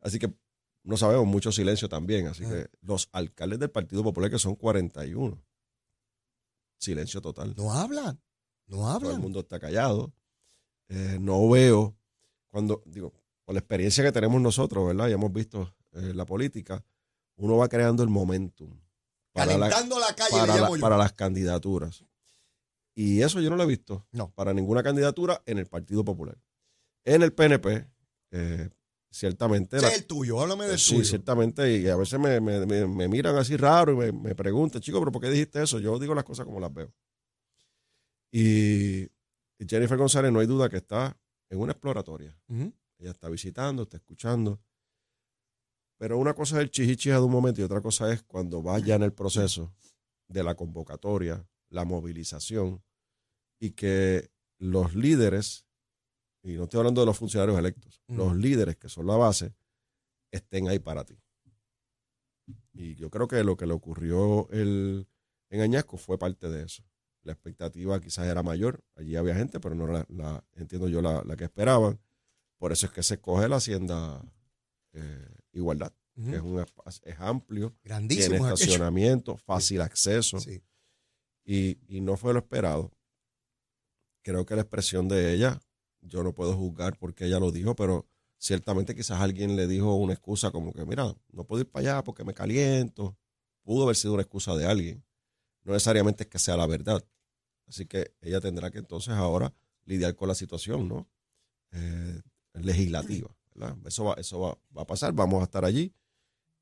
Así 0.00 0.20
que 0.20 0.32
no 0.84 0.96
sabemos, 0.96 1.26
mucho 1.26 1.50
silencio 1.50 1.88
también. 1.88 2.28
Así 2.28 2.44
Ah. 2.44 2.50
que 2.50 2.66
los 2.82 3.08
alcaldes 3.10 3.58
del 3.58 3.70
Partido 3.70 4.04
Popular, 4.04 4.30
que 4.30 4.38
son 4.38 4.54
41, 4.54 5.42
silencio 6.78 7.20
total. 7.20 7.54
No 7.56 7.72
hablan. 7.72 8.20
No 8.66 8.76
Todo 8.76 8.88
el 8.90 8.94
hablan. 9.06 9.20
mundo 9.20 9.40
está 9.40 9.58
callado. 9.58 10.12
Eh, 10.88 11.18
no 11.20 11.48
veo, 11.48 11.96
cuando, 12.54 12.84
digo, 12.86 13.12
por 13.44 13.52
la 13.54 13.58
experiencia 13.58 14.04
que 14.04 14.12
tenemos 14.12 14.40
nosotros, 14.40 14.86
¿verdad? 14.86 15.08
Y 15.08 15.12
hemos 15.12 15.32
visto 15.32 15.74
eh, 15.90 16.12
la 16.14 16.24
política, 16.24 16.84
uno 17.34 17.56
va 17.56 17.68
creando 17.68 18.04
el 18.04 18.08
momentum 18.08 18.78
para, 19.32 19.52
Calentando 19.58 19.98
la, 19.98 20.14
calle, 20.14 20.30
para, 20.30 20.46
le 20.46 20.52
la- 20.52 20.60
llamo 20.60 20.76
yo. 20.76 20.80
para 20.80 20.96
las 20.96 21.12
candidaturas. 21.14 22.04
Y 22.94 23.22
eso 23.22 23.40
yo 23.40 23.50
no 23.50 23.56
lo 23.56 23.64
he 23.64 23.66
visto 23.66 24.06
No. 24.12 24.30
para 24.30 24.54
ninguna 24.54 24.84
candidatura 24.84 25.42
en 25.46 25.58
el 25.58 25.66
Partido 25.66 26.04
Popular. 26.04 26.38
En 27.04 27.22
el 27.24 27.32
PNP, 27.32 27.88
eh, 28.30 28.70
ciertamente... 29.10 29.78
Ese 29.78 29.86
la- 29.86 29.92
es 29.92 29.98
el 29.98 30.06
tuyo, 30.06 30.40
háblame 30.40 30.66
del 30.66 30.78
Sí, 30.78 30.92
tuyo. 30.94 31.04
ciertamente, 31.04 31.76
y 31.76 31.88
a 31.88 31.96
veces 31.96 32.20
me, 32.20 32.40
me- 32.40 32.64
me- 32.66 32.86
me 32.86 33.08
miran 33.08 33.34
así 33.36 33.56
raro 33.56 33.92
y 33.92 33.96
me, 33.96 34.12
me 34.12 34.36
preguntan, 34.36 34.80
chico, 34.80 35.00
pero 35.00 35.10
¿por 35.10 35.20
qué 35.20 35.28
dijiste 35.28 35.60
eso? 35.60 35.80
Yo 35.80 35.98
digo 35.98 36.14
las 36.14 36.22
cosas 36.22 36.46
como 36.46 36.60
las 36.60 36.72
veo. 36.72 36.94
Y 38.32 39.08
Jennifer 39.68 39.98
González 39.98 40.30
no 40.32 40.38
hay 40.40 40.46
duda 40.46 40.68
que 40.68 40.76
está 40.76 41.16
en 41.50 41.58
una 41.58 41.72
exploratoria. 41.72 42.36
Ella 42.48 43.10
está 43.10 43.28
visitando, 43.28 43.82
está 43.82 43.96
escuchando. 43.96 44.60
Pero 45.98 46.18
una 46.18 46.34
cosa 46.34 46.56
es 46.56 46.62
el 46.64 46.70
chichichija 46.70 47.16
de 47.16 47.22
un 47.22 47.32
momento 47.32 47.60
y 47.60 47.64
otra 47.64 47.80
cosa 47.80 48.12
es 48.12 48.22
cuando 48.22 48.62
vaya 48.62 48.94
en 48.96 49.02
el 49.02 49.12
proceso 49.12 49.74
de 50.28 50.42
la 50.42 50.54
convocatoria, 50.54 51.46
la 51.68 51.84
movilización 51.84 52.82
y 53.60 53.70
que 53.70 54.30
los 54.58 54.94
líderes, 54.94 55.66
y 56.42 56.52
no 56.52 56.64
estoy 56.64 56.78
hablando 56.78 57.00
de 57.00 57.06
los 57.06 57.18
funcionarios 57.18 57.58
electos, 57.58 58.02
los 58.08 58.36
líderes 58.36 58.76
que 58.76 58.88
son 58.88 59.06
la 59.06 59.16
base, 59.16 59.54
estén 60.30 60.68
ahí 60.68 60.78
para 60.78 61.04
ti. 61.04 61.18
Y 62.72 62.96
yo 62.96 63.08
creo 63.10 63.28
que 63.28 63.42
lo 63.44 63.56
que 63.56 63.66
le 63.66 63.72
ocurrió 63.72 64.48
el, 64.50 65.06
en 65.48 65.60
Añasco 65.60 65.96
fue 65.96 66.18
parte 66.18 66.48
de 66.48 66.64
eso. 66.64 66.82
La 67.24 67.32
expectativa 67.32 68.00
quizás 68.00 68.26
era 68.26 68.42
mayor, 68.42 68.84
allí 68.96 69.16
había 69.16 69.34
gente, 69.34 69.58
pero 69.60 69.74
no 69.74 69.86
la, 69.86 70.06
la- 70.08 70.44
entiendo 70.54 70.88
yo, 70.88 71.00
la, 71.02 71.22
la 71.24 71.36
que 71.36 71.44
esperaban. 71.44 71.98
Por 72.58 72.70
eso 72.72 72.86
es 72.86 72.92
que 72.92 73.02
se 73.02 73.14
escoge 73.14 73.48
la 73.48 73.56
Hacienda 73.56 74.22
eh, 74.92 75.28
Igualdad, 75.52 75.92
que 76.14 76.36
es, 76.36 76.40
un 76.42 76.64
es 77.04 77.20
amplio, 77.20 77.74
Grandísimo. 77.82 78.46
estacionamiento, 78.48 79.36
fácil 79.36 79.80
acceso 79.80 80.38
Sí. 80.38 80.62
y, 81.44 81.78
y 81.88 82.00
no 82.00 82.16
fue 82.16 82.32
lo 82.32 82.38
esperado. 82.38 82.92
Creo 84.22 84.46
que 84.46 84.54
la 84.54 84.62
expresión 84.62 85.08
de 85.08 85.34
ella, 85.34 85.60
yo 86.00 86.22
no 86.22 86.32
puedo 86.34 86.54
juzgar 86.56 86.96
porque 86.98 87.26
ella 87.26 87.38
lo 87.38 87.50
dijo, 87.50 87.74
pero 87.74 88.06
ciertamente 88.38 88.94
quizás 88.94 89.20
alguien 89.20 89.56
le 89.56 89.66
dijo 89.66 89.94
una 89.94 90.12
excusa 90.14 90.50
como 90.50 90.72
que, 90.72 90.84
mira, 90.86 91.14
no 91.32 91.44
puedo 91.44 91.62
ir 91.62 91.70
para 91.70 91.80
allá 91.94 92.04
porque 92.04 92.24
me 92.24 92.34
caliento. 92.34 93.16
Pudo 93.62 93.84
haber 93.84 93.96
sido 93.96 94.14
una 94.14 94.22
excusa 94.22 94.54
de 94.56 94.66
alguien. 94.66 95.04
No 95.62 95.72
necesariamente 95.72 96.24
es 96.24 96.28
que 96.28 96.38
sea 96.38 96.56
la 96.56 96.66
verdad. 96.66 97.02
Así 97.66 97.86
que 97.86 98.14
ella 98.20 98.40
tendrá 98.40 98.70
que 98.70 98.78
entonces 98.78 99.14
ahora 99.14 99.52
lidiar 99.84 100.14
con 100.14 100.28
la 100.28 100.34
situación, 100.34 100.88
¿no? 100.88 101.08
Eh, 101.72 102.20
legislativa, 102.54 103.34
¿verdad? 103.54 103.76
Eso 103.86 104.04
va, 104.04 104.14
eso 104.14 104.40
va, 104.40 104.58
va 104.76 104.82
a 104.82 104.86
pasar, 104.86 105.12
vamos 105.12 105.40
a 105.40 105.44
estar 105.44 105.64
allí 105.64 105.92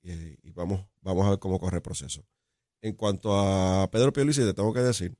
eh, 0.03 0.37
y 0.43 0.51
vamos, 0.53 0.87
vamos 1.01 1.27
a 1.27 1.31
ver 1.31 1.39
cómo 1.39 1.61
corre 1.61 1.77
el 1.77 1.83
proceso. 1.83 2.25
En 2.81 2.95
cuanto 2.95 3.39
a 3.39 3.91
Pedro 3.91 4.13
Pierluisi, 4.13 4.43
te 4.43 4.55
tengo 4.55 4.73
que 4.73 4.81
decir 4.81 5.17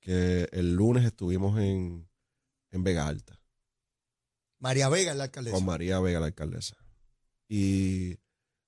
que 0.00 0.48
el 0.52 0.74
lunes 0.74 1.04
estuvimos 1.04 1.58
en, 1.58 2.08
en 2.70 2.84
Vega 2.84 3.06
Alta 3.08 3.40
María 4.64 4.88
Vega 4.88 5.14
la 5.14 5.24
alcaldesa. 5.24 5.56
con 5.56 5.66
María 5.66 6.00
Vega, 6.00 6.20
la 6.20 6.26
alcaldesa. 6.26 6.76
Y 7.48 8.18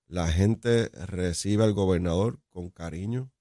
la 0.09 0.31
gente 0.31 0.91
recibe 0.91 1.65
al 1.65 1.73
gobernador 1.73 2.39
con 2.51 2.69
cariño, 2.69 3.33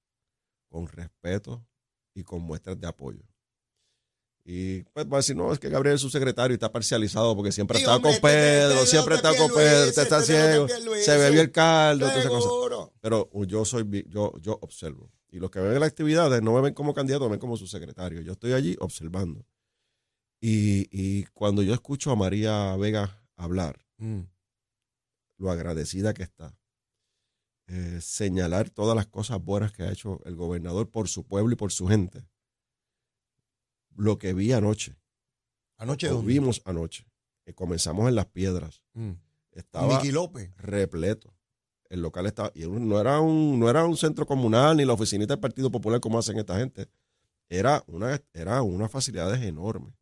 con 0.69 0.88
respeto 0.88 1.67
y 2.15 2.24
con 2.24 2.41
muestras 2.41 2.79
de 2.79 2.88
apoyo. 2.88 3.22
Y 4.48 4.84
pues 4.93 5.07
va 5.07 5.15
a 5.17 5.19
decir, 5.22 5.36
no, 5.36 5.51
es 5.51 5.60
que 5.60 5.69
Gabriel 5.69 5.95
es 5.95 6.01
su 6.01 6.10
secretario 6.10 6.53
y 6.53 6.57
está 6.57 6.72
parcializado 6.72 7.36
porque 7.36 7.51
siempre 7.51 7.79
está 7.79 7.95
hombre, 7.95 8.12
con 8.12 8.15
este- 8.15 8.27
este 8.27 8.67
Pedro, 8.69 8.84
es 8.84 8.89
siempre 8.89 9.15
otro 9.15 9.29
está 9.31 9.41
con 9.43 9.55
Pedro, 9.55 9.89
usted 9.89 10.01
está 10.03 10.19
este 10.19 10.34
ciego, 10.34 10.67
se 11.03 11.17
bebió 11.17 11.41
el 11.41 11.51
caldo, 11.51 12.05
todas 12.07 12.17
esas 12.25 12.31
cosas. 12.31 12.89
Pero 13.01 13.29
yo 13.45 13.65
soy 13.65 14.05
yo, 14.10 14.34
yo 14.39 14.57
observo. 14.62 15.12
Y 15.29 15.39
los 15.39 15.50
que 15.51 15.60
ven 15.60 15.79
las 15.79 15.89
actividades 15.89 16.41
no 16.41 16.53
me 16.53 16.62
ven 16.62 16.74
como 16.74 16.93
candidato, 16.93 17.25
me 17.25 17.31
ven 17.31 17.39
como 17.39 17.57
su 17.57 17.67
secretario. 17.67 18.22
Yo 18.22 18.34
estoy 18.34 18.53
allí 18.53 18.75
observando. 18.79 19.45
Y, 20.41 20.88
y 20.91 21.24
cuando 21.34 21.63
yo 21.63 21.74
escucho 21.74 22.12
a 22.12 22.15
María 22.15 22.75
Vega 22.77 23.19
hablar, 23.36 23.84
Mm. 23.98 24.22
lo 25.39 25.50
agradecida 25.51 26.13
que 26.13 26.22
está, 26.24 26.55
eh, 27.67 28.00
señalar 28.01 28.69
todas 28.69 28.95
las 28.95 29.07
cosas 29.07 29.43
buenas 29.43 29.72
que 29.72 29.84
ha 29.84 29.91
hecho 29.91 30.22
el 30.25 30.36
gobernador 30.36 30.89
por 30.89 31.07
su 31.07 31.25
pueblo 31.25 31.53
y 31.53 31.55
por 31.55 31.72
su 31.72 31.88
gente. 31.88 32.25
Lo 33.95 34.17
que 34.17 34.34
vi 34.34 34.51
anoche 34.51 34.95
Anoche 35.77 36.10
Lo 36.10 36.22
vimos 36.22 36.62
anoche. 36.65 37.05
Eh, 37.45 37.53
comenzamos 37.53 38.07
en 38.07 38.15
Las 38.15 38.27
Piedras. 38.27 38.81
Mm. 38.93 39.12
Estaba 39.51 39.95
Miki 39.95 40.12
López. 40.12 40.51
repleto. 40.57 41.34
El 41.89 42.01
local 42.01 42.25
estaba. 42.25 42.51
Y 42.55 42.65
no 42.67 43.00
era, 43.00 43.19
un, 43.19 43.60
no 43.60 43.69
era 43.69 43.86
un 43.86 43.98
centro 43.98 44.25
comunal 44.25 44.77
ni 44.77 44.86
la 44.86 44.93
oficinita 44.93 45.34
del 45.34 45.41
Partido 45.41 45.69
Popular 45.69 46.00
como 46.00 46.17
hacen 46.17 46.38
esta 46.38 46.57
gente. 46.57 46.88
Era 47.50 47.84
una, 47.88 48.22
era 48.34 48.62
unas 48.62 48.91
facilidades 48.91 49.41
enormes. 49.41 49.93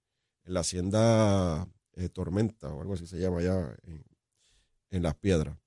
En 0.46 0.53
la 0.53 0.62
hacienda 0.62 1.67
eh, 1.96 2.10
Tormenta 2.10 2.70
o 2.74 2.82
algo 2.82 2.93
así 2.93 3.05
se 3.08 3.20
llama 3.20 3.39
allá 3.39 3.75
en, 3.84 4.03
en 4.91 5.03
Las 5.03 5.15
Piedras. 5.15 5.58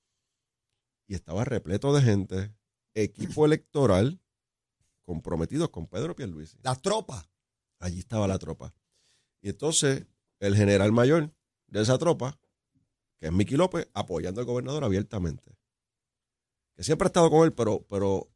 Y 1.06 1.14
estaba 1.14 1.44
repleto 1.44 1.94
de 1.94 2.02
gente, 2.02 2.54
equipo 2.94 3.46
electoral 3.46 4.20
comprometidos 5.04 5.70
con 5.70 5.86
Pedro 5.86 6.16
Pierluisi. 6.16 6.58
Las 6.62 6.82
tropas. 6.82 7.28
Allí 7.78 8.00
estaba 8.00 8.26
la 8.26 8.38
tropa. 8.38 8.74
Y 9.40 9.50
entonces 9.50 10.06
el 10.40 10.56
general 10.56 10.92
mayor 10.92 11.32
de 11.68 11.82
esa 11.82 11.98
tropa, 11.98 12.38
que 13.18 13.26
es 13.26 13.32
Miki 13.32 13.56
López, 13.56 13.88
apoyando 13.94 14.40
al 14.40 14.46
gobernador 14.46 14.84
abiertamente. 14.84 15.56
Que 16.74 16.82
siempre 16.82 17.06
ha 17.06 17.08
estado 17.08 17.30
con 17.30 17.44
él, 17.44 17.52
pero, 17.52 17.86
pero 17.88 18.28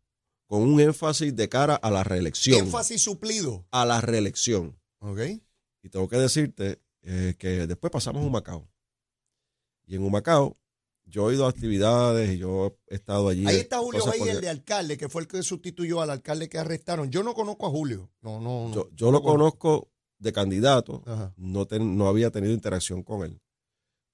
con 0.46 0.62
un 0.62 0.80
énfasis 0.80 1.34
de 1.34 1.48
cara 1.48 1.74
a 1.74 1.90
la 1.90 2.04
reelección. 2.04 2.66
Énfasis 2.66 3.02
suplido. 3.02 3.66
A 3.70 3.84
la 3.84 4.00
reelección. 4.00 4.78
¿Ok? 4.98 5.20
Y 5.82 5.88
tengo 5.88 6.08
que 6.08 6.16
decirte 6.16 6.82
eh, 7.02 7.34
que 7.38 7.66
después 7.66 7.90
pasamos 7.90 8.22
a 8.22 8.26
Humacao. 8.26 8.70
Y 9.86 9.96
en 9.96 10.02
Humacao, 10.02 10.59
yo 11.10 11.30
he 11.30 11.34
ido 11.34 11.46
a 11.46 11.50
actividades 11.50 12.30
y 12.30 12.38
yo 12.38 12.78
he 12.88 12.94
estado 12.94 13.28
allí. 13.28 13.46
Ahí 13.46 13.56
está 13.56 13.78
Julio 13.78 14.00
Reyes, 14.04 14.18
porque 14.18 14.32
el 14.32 14.40
de 14.40 14.48
alcalde, 14.48 14.96
que 14.96 15.08
fue 15.08 15.22
el 15.22 15.28
que 15.28 15.42
sustituyó 15.42 16.00
al 16.00 16.10
alcalde 16.10 16.48
que 16.48 16.58
arrestaron. 16.58 17.10
Yo 17.10 17.22
no 17.22 17.34
conozco 17.34 17.66
a 17.66 17.70
Julio. 17.70 18.10
No, 18.22 18.40
no. 18.40 18.68
no. 18.68 18.74
Yo, 18.74 18.88
yo 18.94 19.10
lo 19.10 19.22
conozco 19.22 19.90
de 20.18 20.32
candidato, 20.32 21.02
Ajá. 21.06 21.32
no, 21.36 21.66
ten- 21.66 21.96
no 21.96 22.06
había 22.08 22.30
tenido 22.30 22.52
interacción 22.52 23.02
con 23.02 23.24
él. 23.24 23.40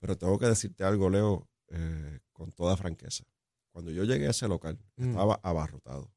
Pero 0.01 0.17
tengo 0.17 0.39
que 0.39 0.47
decirte 0.47 0.85
algo, 0.85 1.09
Leo, 1.11 1.49
eh, 1.69 2.21
con 2.33 2.53
toda 2.53 2.77
franqueza. 2.77 3.25
Cuando 3.73 3.91
yo 3.91 4.05
llegué 4.05 4.27
a 4.27 4.31
ese 4.31 4.49
local, 4.49 4.79
Mm. 4.97 5.11
estaba 5.11 5.41
abarrotado. 5.43 6.11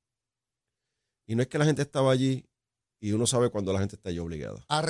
Y 1.27 1.35
no 1.35 1.41
es 1.41 1.47
que 1.47 1.57
la 1.57 1.65
gente 1.65 1.81
estaba 1.81 2.11
allí 2.11 2.45
y 3.01 3.11
uno 3.13 3.25
sabe 3.27 3.49
cuando 3.49 3.71
la 3.73 3.79
gente 3.79 3.95
está 3.95 4.09
allí 4.09 4.19
obligada. 4.19 4.63
A 4.67 4.81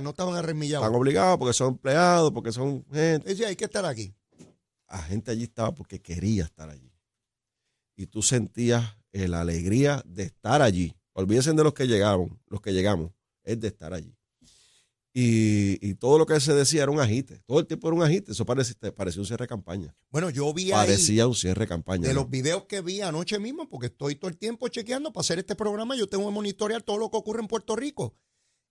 no 0.00 0.10
estaban 0.10 0.34
arremillados. 0.34 0.84
Están 0.86 0.98
obligados 1.00 1.38
porque 1.38 1.52
son 1.54 1.68
empleados, 1.74 2.30
porque 2.32 2.52
son 2.52 2.84
gente. 2.92 3.30
Dice, 3.30 3.46
hay 3.46 3.56
que 3.56 3.64
estar 3.64 3.84
aquí. 3.84 4.14
La 4.94 5.02
gente 5.02 5.32
allí 5.32 5.42
estaba 5.42 5.74
porque 5.74 6.00
quería 6.00 6.44
estar 6.44 6.70
allí. 6.70 6.92
Y 7.96 8.06
tú 8.06 8.22
sentías 8.22 8.96
eh, 9.10 9.26
la 9.26 9.40
alegría 9.40 10.04
de 10.06 10.22
estar 10.22 10.62
allí. 10.62 10.94
Olvídense 11.14 11.52
de 11.52 11.64
los 11.64 11.74
que 11.74 11.88
llegaron, 11.88 12.40
los 12.46 12.60
que 12.60 12.72
llegamos, 12.72 13.10
es 13.42 13.58
de 13.58 13.68
estar 13.68 13.92
allí. 13.92 14.16
Y, 15.12 15.84
y 15.84 15.94
todo 15.94 16.16
lo 16.16 16.26
que 16.26 16.38
se 16.38 16.54
decía 16.54 16.84
era 16.84 16.92
un 16.92 17.00
agite. 17.00 17.40
Todo 17.44 17.58
el 17.58 17.66
tiempo 17.66 17.88
era 17.88 17.96
un 17.96 18.04
agite. 18.04 18.30
Eso 18.30 18.46
parecía, 18.46 18.76
parecía 18.94 19.20
un 19.20 19.26
cierre 19.26 19.44
de 19.44 19.48
campaña. 19.48 19.96
Bueno, 20.10 20.30
yo 20.30 20.54
vi 20.54 20.66
ahí 20.66 20.86
Parecía 20.86 21.26
un 21.26 21.34
cierre 21.34 21.62
de 21.62 21.68
campaña. 21.68 22.06
de 22.06 22.14
¿no? 22.14 22.20
los 22.20 22.30
videos 22.30 22.66
que 22.66 22.80
vi 22.80 23.00
anoche 23.00 23.40
mismo, 23.40 23.68
porque 23.68 23.86
estoy 23.86 24.14
todo 24.14 24.28
el 24.28 24.36
tiempo 24.36 24.68
chequeando 24.68 25.12
para 25.12 25.22
hacer 25.22 25.40
este 25.40 25.56
programa, 25.56 25.96
yo 25.96 26.08
tengo 26.08 26.26
que 26.26 26.32
monitorear 26.34 26.82
todo 26.82 26.98
lo 26.98 27.10
que 27.10 27.16
ocurre 27.16 27.40
en 27.40 27.48
Puerto 27.48 27.74
Rico. 27.74 28.14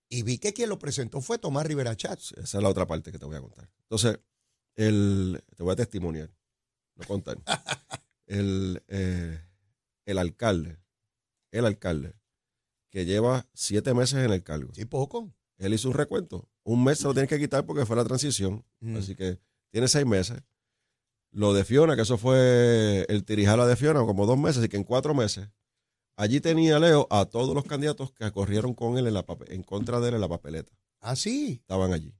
Y 0.07 0.23
vi 0.23 0.37
que 0.37 0.53
quien 0.53 0.69
lo 0.69 0.79
presentó 0.79 1.19
fue 1.19 1.37
Tomás 1.37 1.65
Rivera 1.65 1.97
Chats. 1.97 2.31
Esa 2.37 2.57
es 2.59 2.63
la 2.63 2.69
otra 2.69 2.87
parte 2.87 3.11
que 3.11 3.19
te 3.19 3.25
voy 3.25 3.35
a 3.35 3.41
contar. 3.41 3.69
Entonces, 3.81 4.19
el, 4.75 5.43
te 5.55 5.63
voy 5.63 5.73
a 5.73 5.75
testimoniar, 5.75 6.29
no 6.95 7.05
contar. 7.05 7.37
el, 8.27 8.83
eh, 8.87 9.39
el 10.05 10.17
alcalde, 10.17 10.79
el 11.51 11.65
alcalde, 11.65 12.13
que 12.89 13.05
lleva 13.05 13.47
siete 13.53 13.93
meses 13.93 14.23
en 14.23 14.31
el 14.31 14.43
cargo. 14.43 14.73
Sí, 14.73 14.85
poco. 14.85 15.33
Él 15.57 15.73
hizo 15.73 15.87
un 15.87 15.95
recuento. 15.95 16.47
Un 16.63 16.83
mes 16.83 16.99
se 16.99 17.05
lo 17.05 17.13
tiene 17.13 17.27
que 17.27 17.39
quitar 17.39 17.65
porque 17.65 17.85
fue 17.85 17.95
la 17.95 18.03
transición. 18.03 18.65
Mm. 18.79 18.97
Así 18.97 19.15
que 19.15 19.39
tiene 19.71 19.87
seis 19.87 20.05
meses. 20.05 20.41
Lo 21.31 21.53
de 21.53 21.63
Fiona, 21.63 21.95
que 21.95 22.03
eso 22.03 22.17
fue 22.17 23.05
el 23.09 23.23
tirijala 23.23 23.65
de 23.65 23.75
Fiona, 23.75 24.01
como 24.01 24.25
dos 24.25 24.37
meses, 24.37 24.59
así 24.59 24.69
que 24.69 24.77
en 24.77 24.83
cuatro 24.83 25.15
meses. 25.15 25.49
Allí 26.15 26.39
tenía 26.39 26.77
Leo 26.77 27.07
a 27.09 27.25
todos 27.25 27.55
los 27.55 27.63
candidatos 27.63 28.11
que 28.11 28.31
corrieron 28.31 28.75
con 28.75 28.97
él 28.99 29.07
en, 29.07 29.15
la 29.15 29.25
en 29.47 29.63
contra 29.63 29.99
de 29.99 30.09
él 30.09 30.15
en 30.15 30.21
la 30.21 30.27
papeleta. 30.27 30.71
Ah, 30.99 31.15
sí. 31.15 31.59
Estaban 31.61 31.91
allí. 31.91 32.13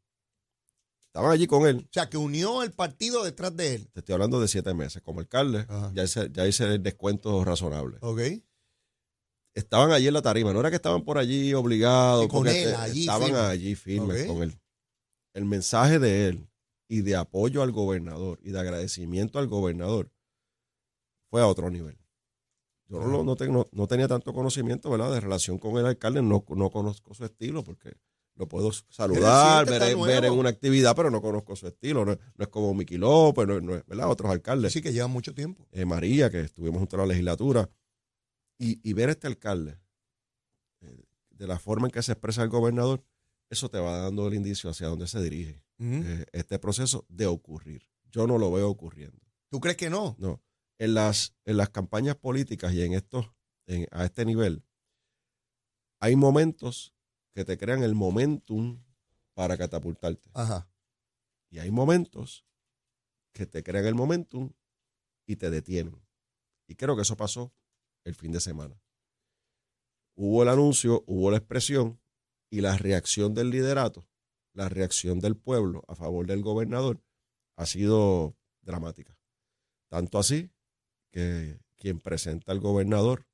Estaban 1.13 1.31
allí 1.31 1.45
con 1.45 1.67
él. 1.67 1.77
O 1.87 1.93
sea, 1.93 2.09
que 2.09 2.17
unió 2.17 2.63
el 2.63 2.71
partido 2.71 3.23
detrás 3.23 3.55
de 3.55 3.75
él. 3.75 3.87
Te 3.93 3.99
estoy 3.99 4.13
hablando 4.13 4.41
de 4.41 4.47
siete 4.47 4.73
meses. 4.73 4.99
Como 5.03 5.19
alcalde, 5.19 5.59
Ajá. 5.69 5.91
ya 5.93 6.03
hice, 6.03 6.29
ya 6.33 6.47
hice 6.47 6.63
el 6.65 6.81
descuento 6.81 7.43
razonable. 7.45 7.97
¿Ok? 8.01 8.19
Estaban 9.53 9.91
allí 9.91 10.07
en 10.07 10.13
la 10.15 10.23
tarima. 10.23 10.51
No 10.53 10.59
era 10.59 10.71
que 10.71 10.77
estaban 10.77 11.03
por 11.03 11.19
allí 11.19 11.53
obligados. 11.53 12.23
Sí, 12.23 12.29
con 12.29 12.47
él, 12.47 12.53
te- 12.53 12.75
allí 12.75 13.01
Estaban 13.01 13.27
firme. 13.27 13.39
allí 13.41 13.75
firmes 13.75 14.25
con 14.25 14.41
él. 14.41 14.59
El 15.35 15.45
mensaje 15.45 15.99
de 15.99 16.27
él 16.29 16.49
y 16.87 17.01
de 17.01 17.15
apoyo 17.15 17.61
al 17.61 17.71
gobernador 17.71 18.39
y 18.41 18.49
de 18.49 18.59
agradecimiento 18.59 19.37
al 19.37 19.47
gobernador 19.47 20.11
fue 21.29 21.41
a 21.41 21.47
otro 21.47 21.69
nivel. 21.69 21.97
Yo 22.87 22.99
no, 23.01 23.23
no- 23.23 23.67
no 23.71 23.87
tenía 23.87 24.07
tanto 24.07 24.33
conocimiento, 24.33 24.89
¿verdad? 24.89 25.11
De 25.11 25.19
relación 25.19 25.59
con 25.59 25.77
el 25.77 25.85
alcalde. 25.85 26.23
No, 26.23 26.43
no 26.49 26.69
conozco 26.71 27.13
su 27.13 27.23
estilo 27.23 27.63
porque 27.63 27.93
lo 28.35 28.47
puedo 28.47 28.71
saludar, 28.89 29.65
ver, 29.79 29.79
ver 30.07 30.25
en 30.25 30.33
una 30.39 30.49
actividad, 30.49 30.95
pero 30.95 31.11
no 31.11 31.21
conozco 31.21 31.55
su 31.55 31.67
estilo. 31.67 32.03
No, 32.05 32.13
no 32.15 32.43
es 32.43 32.47
como 32.47 32.73
Miki 32.73 32.97
López, 32.97 33.47
no, 33.47 33.61
no 33.61 33.75
es, 33.75 33.85
¿verdad? 33.85 34.09
Otros 34.09 34.31
alcaldes. 34.31 34.73
Sí, 34.73 34.81
que 34.81 34.91
lleva 34.91 35.07
mucho 35.07 35.33
tiempo. 35.35 35.67
eh, 35.71 35.85
María, 35.85 36.29
que 36.31 36.41
estuvimos 36.41 36.79
junto 36.79 36.95
a 36.95 36.99
la 36.99 37.05
legislatura, 37.05 37.69
y, 38.57 38.79
y 38.87 38.93
ver 38.93 39.09
a 39.09 39.11
este 39.11 39.27
alcalde, 39.27 39.77
eh, 40.81 41.03
de 41.31 41.47
la 41.47 41.59
forma 41.59 41.87
en 41.87 41.91
que 41.91 42.01
se 42.01 42.11
expresa 42.13 42.41
el 42.43 42.49
gobernador, 42.49 43.03
eso 43.49 43.69
te 43.69 43.77
va 43.79 43.97
dando 43.99 44.27
el 44.27 44.33
indicio 44.33 44.69
hacia 44.69 44.87
dónde 44.87 45.05
se 45.07 45.21
dirige 45.21 45.61
eh, 45.79 46.25
este 46.31 46.57
proceso 46.59 47.05
de 47.09 47.25
ocurrir. 47.27 47.83
Yo 48.11 48.25
no 48.25 48.37
lo 48.37 48.51
veo 48.51 48.69
ocurriendo. 48.69 49.19
¿Tú 49.49 49.59
crees 49.59 49.75
que 49.77 49.89
no? 49.89 50.15
No. 50.17 50.41
En 50.79 50.93
las, 50.95 51.35
en 51.45 51.57
las 51.57 51.69
campañas 51.69 52.15
políticas 52.15 52.73
y 52.73 52.81
en 52.83 52.93
estos, 52.93 53.31
en- 53.67 53.87
a 53.91 54.05
este 54.05 54.25
nivel, 54.25 54.63
hay 55.99 56.15
momentos 56.15 56.93
que 57.33 57.45
te 57.45 57.57
crean 57.57 57.83
el 57.83 57.95
momentum 57.95 58.83
para 59.33 59.57
catapultarte. 59.57 60.29
Ajá. 60.33 60.69
Y 61.49 61.59
hay 61.59 61.71
momentos 61.71 62.45
que 63.33 63.45
te 63.45 63.63
crean 63.63 63.85
el 63.85 63.95
momentum 63.95 64.53
y 65.25 65.35
te 65.35 65.49
detienen. 65.49 66.01
Y 66.67 66.75
creo 66.75 66.95
que 66.95 67.01
eso 67.01 67.17
pasó 67.17 67.53
el 68.03 68.15
fin 68.15 68.31
de 68.31 68.39
semana. 68.39 68.79
Hubo 70.15 70.43
el 70.43 70.49
anuncio, 70.49 71.03
hubo 71.07 71.31
la 71.31 71.37
expresión 71.37 71.99
y 72.49 72.61
la 72.61 72.77
reacción 72.77 73.33
del 73.33 73.49
liderato, 73.49 74.07
la 74.53 74.69
reacción 74.69 75.19
del 75.19 75.35
pueblo 75.35 75.83
a 75.87 75.95
favor 75.95 76.27
del 76.27 76.43
gobernador 76.43 77.03
ha 77.55 77.65
sido 77.65 78.37
dramática. 78.61 79.17
Tanto 79.89 80.19
así 80.19 80.51
que 81.11 81.59
quien 81.77 81.99
presenta 81.99 82.51
al 82.51 82.59
gobernador 82.59 83.27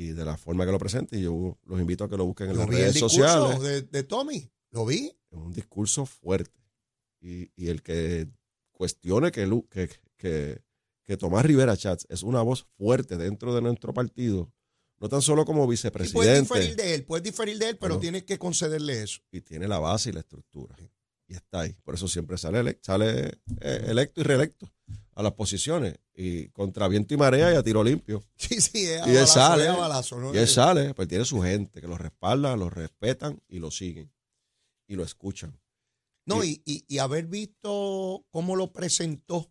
y 0.00 0.12
de 0.12 0.24
la 0.24 0.36
forma 0.36 0.64
que 0.64 0.70
lo 0.70 0.78
presenta, 0.78 1.16
y 1.16 1.22
yo 1.22 1.58
los 1.64 1.80
invito 1.80 2.04
a 2.04 2.08
que 2.08 2.16
lo 2.16 2.24
busquen 2.24 2.50
en 2.50 2.56
las 2.58 2.68
vi 2.68 2.76
el 2.76 2.80
redes 2.82 2.94
discurso 2.94 3.16
sociales 3.16 3.60
de, 3.60 3.82
de 3.82 4.02
Tommy. 4.04 4.48
Lo 4.70 4.86
vi. 4.86 5.06
es 5.30 5.36
un 5.38 5.52
discurso 5.52 6.06
fuerte. 6.06 6.60
Y, 7.20 7.50
y 7.56 7.68
el 7.68 7.82
que 7.82 8.28
cuestione 8.70 9.32
que, 9.32 9.44
que, 9.68 9.90
que, 10.16 10.62
que 11.04 11.16
Tomás 11.16 11.44
Rivera 11.44 11.76
Chats 11.76 12.06
es 12.10 12.22
una 12.22 12.42
voz 12.42 12.68
fuerte 12.76 13.16
dentro 13.16 13.52
de 13.52 13.60
nuestro 13.60 13.92
partido, 13.92 14.52
no 15.00 15.08
tan 15.08 15.20
solo 15.20 15.44
como 15.44 15.64
Y 15.64 15.66
puedes 15.66 15.82
vicepresidente, 15.82 16.54
diferir 16.54 16.76
de 16.76 16.94
él, 16.94 17.04
puedes 17.04 17.24
diferir 17.24 17.58
de 17.58 17.68
él, 17.70 17.76
pero 17.78 17.94
Bueno. 17.94 18.00
tienes 18.00 18.22
que 18.22 18.38
concederle 18.38 19.02
eso. 19.02 19.20
y 19.32 19.40
tiene 19.40 19.66
la 19.66 19.80
base 19.80 20.10
y 20.10 20.12
la 20.12 20.20
estructura. 20.20 20.76
Y 21.26 21.34
está 21.34 21.62
ahí. 21.62 21.76
Por 21.82 21.94
eso 21.96 22.06
siempre 22.06 22.38
sale, 22.38 22.78
sale 22.82 23.40
eh, 23.60 23.84
electo 23.88 24.20
y 24.20 24.24
reelecto 24.24 24.70
a 25.18 25.22
las 25.22 25.32
posiciones. 25.32 25.98
Y 26.14 26.48
contra 26.50 26.86
viento 26.88 27.12
y 27.12 27.16
marea 27.16 27.52
y 27.52 27.56
a 27.56 27.62
tiro 27.62 27.82
limpio. 27.82 28.22
Sí, 28.36 28.60
sí, 28.60 28.86
es 28.86 29.04
Y 29.06 29.10
él 29.10 29.14
balazo, 29.16 29.32
sale, 29.34 29.66
es 29.68 29.76
balazo, 29.76 30.20
¿no? 30.20 30.32
Y 30.34 30.38
él 30.38 30.46
sale, 30.48 30.94
pues 30.94 31.08
tiene 31.08 31.24
su 31.24 31.40
gente 31.42 31.80
que 31.80 31.88
lo 31.88 31.98
respalda, 31.98 32.56
lo 32.56 32.70
respetan 32.70 33.42
y 33.48 33.58
lo 33.58 33.70
siguen. 33.70 34.12
Y 34.86 34.94
lo 34.94 35.02
escuchan. 35.02 35.58
No, 36.24 36.44
y, 36.44 36.62
y- 36.64 36.84
y 36.86 36.98
haber 36.98 37.26
visto 37.26 38.24
cómo 38.30 38.54
lo 38.54 38.72
presentó 38.72 39.50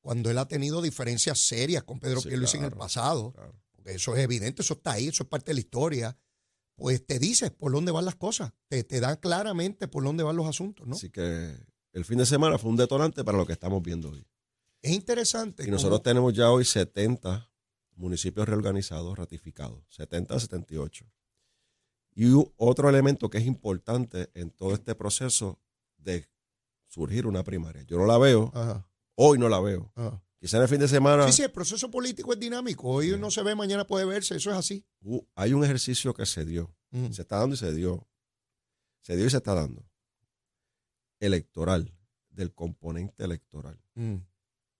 cuando 0.00 0.30
él 0.30 0.38
ha 0.38 0.48
tenido 0.48 0.82
diferencias 0.82 1.38
serias 1.38 1.84
con 1.84 2.00
Pedro 2.00 2.20
Sí, 2.20 2.28
Pierluisi 2.28 2.56
en 2.58 2.64
el 2.64 2.72
pasado, 2.72 3.32
Claro. 3.32 3.54
porque 3.72 3.92
eso 3.94 4.14
es 4.16 4.22
evidente, 4.24 4.62
eso 4.62 4.74
está 4.74 4.92
ahí, 4.92 5.08
eso 5.08 5.22
es 5.22 5.28
parte 5.28 5.50
de 5.50 5.54
la 5.54 5.60
historia, 5.60 6.18
pues 6.76 7.06
te 7.06 7.18
dices 7.18 7.50
por 7.52 7.72
dónde 7.72 7.92
van 7.92 8.04
las 8.04 8.16
cosas, 8.16 8.52
te, 8.68 8.84
te 8.84 9.00
da 9.00 9.20
claramente 9.20 9.86
por 9.86 10.02
dónde 10.02 10.22
van 10.24 10.36
los 10.36 10.46
asuntos, 10.46 10.86
¿no? 10.86 10.94
Así 10.96 11.10
que 11.10 11.54
el 11.92 12.04
fin 12.04 12.18
de 12.18 12.26
semana 12.26 12.58
fue 12.58 12.70
un 12.70 12.76
detonante 12.76 13.22
para 13.22 13.38
lo 13.38 13.46
que 13.46 13.52
estamos 13.52 13.82
viendo 13.82 14.10
hoy. 14.10 14.26
Es 14.84 14.92
interesante. 14.92 15.66
Y 15.66 15.70
nosotros 15.70 16.02
tenemos 16.02 16.32
ya 16.34 16.50
hoy 16.50 16.64
70 16.64 17.50
municipios 17.96 18.46
reorganizados, 18.48 19.16
ratificados, 19.16 19.82
70 19.88 20.34
a 20.34 20.40
78. 20.40 21.06
Y 22.16 22.26
otro 22.56 22.88
elemento 22.88 23.28
que 23.30 23.38
es 23.38 23.46
importante 23.46 24.30
en 24.34 24.50
todo 24.50 24.74
este 24.74 24.94
proceso 24.94 25.58
de 25.96 26.28
surgir 26.86 27.26
una 27.26 27.42
primaria. 27.42 27.82
Yo 27.82 27.96
no 27.98 28.06
la 28.06 28.18
veo, 28.18 28.50
Ajá, 28.54 28.86
hoy 29.14 29.38
no 29.38 29.48
la 29.48 29.58
veo. 29.60 29.90
ajá. 29.96 30.20
Quizá 30.38 30.58
en 30.58 30.64
el 30.64 30.68
fin 30.68 30.78
de 30.80 30.88
semana 30.88 31.26
Sí, 31.28 31.32
sí, 31.32 31.42
el 31.42 31.50
proceso 31.50 31.90
político 31.90 32.34
es 32.34 32.38
dinámico. 32.38 32.88
Hoy 32.90 33.16
no 33.18 33.30
se 33.30 33.42
ve, 33.42 33.54
mañana 33.54 33.86
puede 33.86 34.04
verse. 34.04 34.36
Eso 34.36 34.50
es 34.50 34.56
así. 34.56 34.84
hay 35.34 35.54
un 35.54 35.64
ejercicio 35.64 36.12
que 36.12 36.26
se 36.26 36.44
dio. 36.44 36.76
Se 37.10 37.22
está 37.22 37.38
dando 37.38 37.54
y 37.54 37.58
se 37.58 37.72
dio. 37.72 38.06
Se 39.00 39.16
dio 39.16 39.24
y 39.26 39.30
se 39.30 39.38
está 39.38 39.54
dando. 39.54 39.84
electoral, 41.20 41.94
del 42.28 42.52
componente 42.52 43.24
electoral, 43.24 43.80
Mm. 43.94 44.16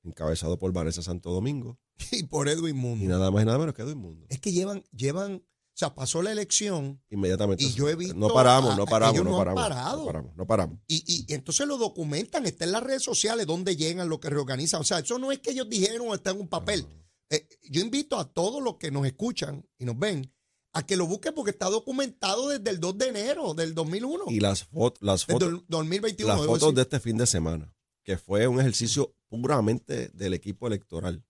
Encabezado 0.04 0.58
por 0.58 0.72
Vanessa 0.72 1.02
Santo 1.02 1.30
Domingo 1.30 1.78
Y 2.12 2.24
por 2.24 2.48
Edwin 2.48 2.76
y 2.76 2.78
Mundo. 2.78 3.04
nada 3.08 3.30
más 3.30 3.42
y 3.42 3.46
nada 3.46 3.58
menos 3.58 3.74
que 3.74 3.82
Edwin 3.82 3.98
Mundo. 3.98 4.26
Es 4.28 4.38
que 4.40 4.52
llevan, 4.52 4.82
llevan, 4.92 5.34
o 5.36 5.76
sea, 5.76 5.94
pasó 5.94 6.22
la 6.22 6.30
elección 6.32 7.02
Inmediatamente. 7.10 7.64
Y 7.64 7.72
yo 7.72 7.88
he 7.88 7.94
visto 7.96 8.14
no 8.14 8.28
paramos, 8.28 8.76
no 8.76 8.84
paramos, 8.86 9.16
no 9.16 9.24
no 9.24 9.30
han 9.40 9.54
paramos, 9.54 9.98
no 9.98 10.06
paramos, 10.06 10.36
no 10.36 10.46
paramos. 10.46 10.78
y, 10.86 11.04
y 11.28 11.32
entonces 11.34 11.66
lo 11.66 11.78
documentan, 11.78 12.46
está 12.46 12.64
en 12.64 12.72
las 12.72 12.82
redes 12.82 13.02
sociales, 13.02 13.46
donde 13.46 13.76
llegan, 13.76 14.08
lo 14.08 14.20
que 14.20 14.30
reorganizan. 14.30 14.80
O 14.80 14.84
sea, 14.84 14.98
eso 15.00 15.18
no 15.18 15.32
es 15.32 15.38
que 15.40 15.50
ellos 15.50 15.68
dijeron 15.68 16.08
o 16.08 16.14
está 16.14 16.30
en 16.30 16.40
un 16.40 16.48
papel. 16.48 16.86
Eh, 17.30 17.48
yo 17.70 17.80
invito 17.80 18.18
a 18.18 18.30
todos 18.32 18.62
los 18.62 18.76
que 18.76 18.90
nos 18.90 19.06
escuchan 19.06 19.66
y 19.78 19.84
nos 19.84 19.98
ven 19.98 20.30
a 20.74 20.84
que 20.86 20.96
lo 20.96 21.06
busquen 21.06 21.34
porque 21.34 21.52
está 21.52 21.70
documentado 21.70 22.48
desde 22.48 22.68
el 22.70 22.78
2 22.80 22.98
de 22.98 23.08
enero 23.08 23.54
del 23.54 23.74
2001. 23.74 24.24
Y 24.28 24.40
las, 24.40 24.68
fot- 24.70 24.96
las 25.00 25.24
fotos, 25.24 25.48
el 25.48 25.64
2021. 25.68 26.34
las 26.36 26.44
fotos 26.46 26.74
de 26.74 26.82
este 26.82 27.00
fin 27.00 27.16
de 27.16 27.26
semana, 27.26 27.72
que 28.04 28.16
fue 28.16 28.46
un 28.46 28.60
ejercicio 28.60 29.16
puramente 29.28 30.10
del 30.14 30.34
equipo 30.34 30.66
electoral. 30.68 31.24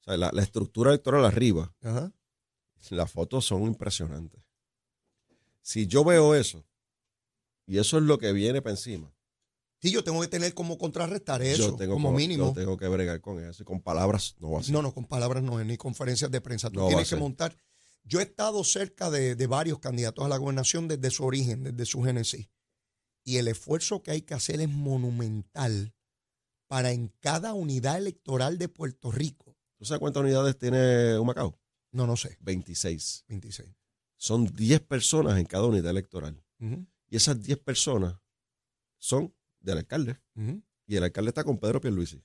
O 0.00 0.04
sea, 0.04 0.16
la, 0.16 0.30
la 0.32 0.42
estructura 0.42 0.90
electoral 0.90 1.24
arriba, 1.24 1.74
Ajá. 1.82 2.12
las 2.90 3.10
fotos 3.10 3.44
son 3.46 3.62
impresionantes. 3.62 4.40
Si 5.62 5.86
yo 5.86 6.04
veo 6.04 6.34
eso, 6.34 6.64
y 7.66 7.78
eso 7.78 7.98
es 7.98 8.04
lo 8.04 8.18
que 8.18 8.32
viene 8.32 8.62
para 8.62 8.74
encima, 8.74 9.12
Sí, 9.80 9.90
yo 9.90 10.04
tengo 10.04 10.20
que 10.20 10.28
tener 10.28 10.54
como 10.54 10.78
contrarrestar 10.78 11.42
eso, 11.42 11.70
yo 11.70 11.74
tengo, 11.76 11.94
como 11.94 12.12
mínimo. 12.12 12.46
yo 12.46 12.52
tengo 12.52 12.76
que 12.76 12.86
bregar 12.86 13.20
con 13.20 13.44
eso. 13.44 13.64
Y 13.64 13.66
con 13.66 13.80
palabras 13.80 14.36
no 14.38 14.52
va 14.52 14.60
a 14.60 14.62
ser. 14.62 14.72
No, 14.72 14.80
no, 14.80 14.94
con 14.94 15.06
palabras 15.06 15.42
no 15.42 15.58
es, 15.58 15.66
ni 15.66 15.76
conferencias 15.76 16.30
de 16.30 16.40
prensa. 16.40 16.70
Tú 16.70 16.78
No 16.78 16.86
tienes 16.86 17.10
que 17.10 17.16
montar. 17.16 17.56
Yo 18.04 18.20
he 18.20 18.22
estado 18.22 18.62
cerca 18.62 19.10
de, 19.10 19.34
de 19.34 19.46
varios 19.48 19.80
candidatos 19.80 20.24
a 20.24 20.28
la 20.28 20.36
gobernación 20.36 20.86
desde 20.86 21.10
su 21.10 21.24
origen, 21.24 21.64
desde 21.64 21.84
su 21.84 22.00
génesis. 22.00 22.48
Y 23.24 23.38
el 23.38 23.48
esfuerzo 23.48 24.04
que 24.04 24.12
hay 24.12 24.22
que 24.22 24.34
hacer 24.34 24.60
es 24.60 24.68
monumental 24.68 25.92
para 26.72 26.90
en 26.90 27.08
cada 27.20 27.52
unidad 27.52 27.98
electoral 27.98 28.56
de 28.56 28.66
Puerto 28.66 29.12
Rico. 29.12 29.54
¿Tú 29.76 29.84
sabes 29.84 30.00
cuántas 30.00 30.22
unidades 30.22 30.56
tiene 30.56 31.18
Humacao? 31.18 31.60
No, 31.90 32.06
no 32.06 32.16
sé, 32.16 32.38
26. 32.40 33.26
26. 33.28 33.68
Son 34.16 34.46
10 34.46 34.80
personas 34.80 35.38
en 35.38 35.44
cada 35.44 35.66
unidad 35.66 35.90
electoral. 35.90 36.42
Y 37.10 37.16
esas 37.16 37.42
10 37.42 37.58
personas 37.58 38.16
son 38.96 39.34
del 39.60 39.76
alcalde. 39.76 40.18
Y 40.86 40.96
el 40.96 41.04
alcalde 41.04 41.28
está 41.28 41.44
con 41.44 41.58
Pedro 41.58 41.78
Pierluisi. 41.78 42.24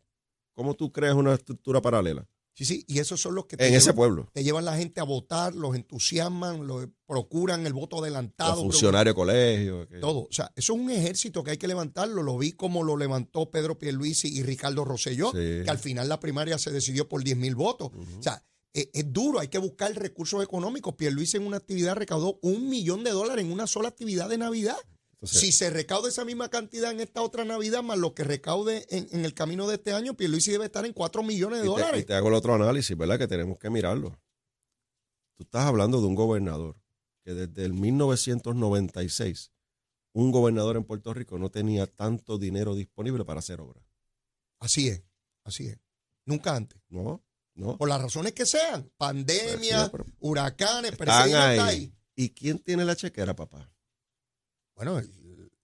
¿Cómo 0.53 0.75
tú 0.75 0.93
creas 0.93 1.15
una 1.15 1.33
estructura 1.33 1.81
paralela? 1.81 2.25
Sí, 2.57 2.65
sí, 2.65 2.83
y 2.87 2.97
esos 2.97 3.21
son 3.21 3.35
los 3.35 3.45
que 3.45 3.55
te, 3.55 3.67
En 3.67 3.75
ese 3.75 3.85
llevan, 3.91 3.95
pueblo. 3.95 4.29
te 4.33 4.43
llevan 4.43 4.65
la 4.65 4.75
gente 4.75 4.99
a 4.99 5.03
votar, 5.03 5.53
los 5.53 5.75
entusiasman, 5.75 6.65
los, 6.65 6.87
procuran 7.05 7.67
el 7.67 7.73
voto 7.73 7.99
adelantado. 8.01 8.55
Los 8.63 8.73
funcionarios 8.73 9.13
de 9.13 9.15
colegio. 9.15 9.87
Todo. 10.01 10.21
O 10.21 10.31
sea, 10.31 10.51
eso 10.55 10.73
es 10.73 10.79
un 10.79 10.89
ejército 10.89 11.43
que 11.43 11.51
hay 11.51 11.57
que 11.57 11.67
levantarlo. 11.67 12.23
Lo 12.23 12.35
vi 12.35 12.53
como 12.53 12.83
lo 12.83 12.97
levantó 12.97 13.51
Pedro 13.51 13.77
Pierluisi 13.77 14.29
y 14.35 14.41
Ricardo 14.41 14.83
Rosselló, 14.85 15.27
Sí. 15.33 15.37
que 15.63 15.69
al 15.69 15.77
final 15.77 16.09
la 16.09 16.19
primaria 16.19 16.57
se 16.57 16.71
decidió 16.71 17.07
por 17.07 17.23
10 17.23 17.37
mil 17.37 17.53
votos. 17.53 17.91
O 18.17 18.23
sea, 18.23 18.43
es, 18.73 18.89
es 18.91 19.13
duro, 19.13 19.39
hay 19.39 19.49
que 19.49 19.59
buscar 19.59 19.93
recursos 19.93 20.43
económicos. 20.43 20.95
Pierluisi 20.95 21.37
en 21.37 21.45
una 21.45 21.57
actividad 21.57 21.95
recaudó 21.95 22.39
un 22.41 22.69
millón 22.69 23.03
de 23.03 23.11
dólares 23.11 23.45
en 23.45 23.51
una 23.51 23.67
sola 23.67 23.89
actividad 23.89 24.29
de 24.29 24.39
Navidad. 24.39 24.77
Entonces, 25.19 25.39
si 25.39 25.51
se 25.51 25.71
recauda 25.71 26.09
esa 26.09 26.25
misma 26.25 26.49
cantidad 26.49 26.91
en 26.91 26.99
esta 26.99 27.23
otra 27.23 27.43
Navidad, 27.43 27.81
más 27.81 27.97
lo 27.97 28.13
que 28.13 28.23
recaude 28.23 28.85
en, 28.89 29.07
en 29.11 29.25
el 29.25 29.33
camino 29.33 29.67
de 29.67 29.75
este 29.75 29.93
año, 29.93 30.15
Pierluisi 30.15 30.51
debe 30.51 30.65
estar 30.65 30.85
en 30.85 30.93
4 30.93 31.23
millones 31.23 31.59
de 31.61 31.65
y 31.65 31.69
te, 31.69 31.71
dólares. 31.71 32.01
y 32.01 32.05
te 32.05 32.13
hago 32.13 32.27
el 32.27 32.35
otro 32.35 32.53
análisis, 32.53 32.95
¿verdad? 32.95 33.17
Que 33.17 33.27
tenemos 33.27 33.57
que 33.57 33.71
mirarlo. 33.71 34.19
Tú 35.35 35.43
estás 35.43 35.65
hablando 35.65 36.01
de 36.01 36.07
un 36.07 36.13
gobernador 36.13 36.79
que 37.23 37.33
desde 37.33 37.65
el 37.65 37.73
1996, 37.73 39.51
un 40.13 40.31
gobernador 40.31 40.77
en 40.77 40.83
Puerto 40.83 41.13
Rico 41.13 41.39
no 41.39 41.49
tenía 41.49 41.87
tanto 41.87 42.37
dinero 42.37 42.75
disponible 42.75 43.25
para 43.25 43.39
hacer 43.39 43.59
obras. 43.59 43.83
Así 44.59 44.87
es, 44.87 45.03
así 45.43 45.67
es. 45.67 45.79
Nunca 46.25 46.55
antes. 46.55 46.79
¿No? 46.89 47.23
¿No? 47.55 47.75
Por 47.77 47.89
las 47.89 48.01
razones 48.01 48.33
que 48.33 48.45
sean. 48.45 48.91
Pandemia, 48.97 49.85
sí, 49.85 49.89
pero 49.91 50.05
huracanes, 50.19 50.95
pero 50.95 51.11
ahí. 51.11 51.91
¿Y 52.15 52.29
quién 52.29 52.59
tiene 52.59 52.85
la 52.85 52.95
chequera, 52.95 53.35
papá? 53.35 53.71
Bueno, 54.77 54.99
el, 54.99 55.09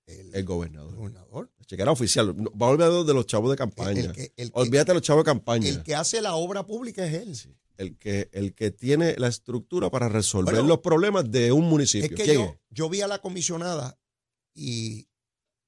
el- 0.08 0.36
El 0.36 0.44
gobernador. 0.46 0.94
gobernador. 0.96 1.50
La 1.58 1.66
chequera 1.66 1.92
oficial. 1.92 2.36
Va 2.62 2.68
a 2.68 2.70
olvidar 2.72 3.06
de 3.06 3.14
los 3.14 3.26
chavos 3.26 3.50
de 3.52 3.56
campaña. 3.58 4.02
El 4.02 4.32
el 4.36 4.52
Olvídate 4.54 4.92
de 4.92 4.96
los 4.96 5.02
chavos 5.04 5.24
de 5.24 5.26
campaña. 5.32 5.70
el 5.70 5.82
que 5.84 5.96
hace 5.96 6.22
la 6.22 6.36
obra 6.36 6.66
pública 6.66 7.06
es 7.06 7.14
él. 7.14 7.36
Sí. 7.36 7.56
El 7.78 7.98
que, 7.98 8.30
el 8.34 8.54
que 8.54 8.70
tiene 8.70 9.16
la 9.18 9.28
estructura 9.30 9.90
para 9.90 10.08
resolver 10.10 10.54
Bueno, 10.54 10.68
los 10.68 10.80
problemas 10.80 11.32
de 11.32 11.52
un 11.52 11.66
municipio. 11.66 12.06
Es 12.10 12.16
que 12.16 12.24
¿Quién 12.24 12.36
yo, 12.38 12.44
es? 12.46 12.60
yo 12.70 12.90
vi 12.90 13.02
a 13.02 13.08
la 13.08 13.20
comisionada 13.20 13.98
y, 14.54 15.08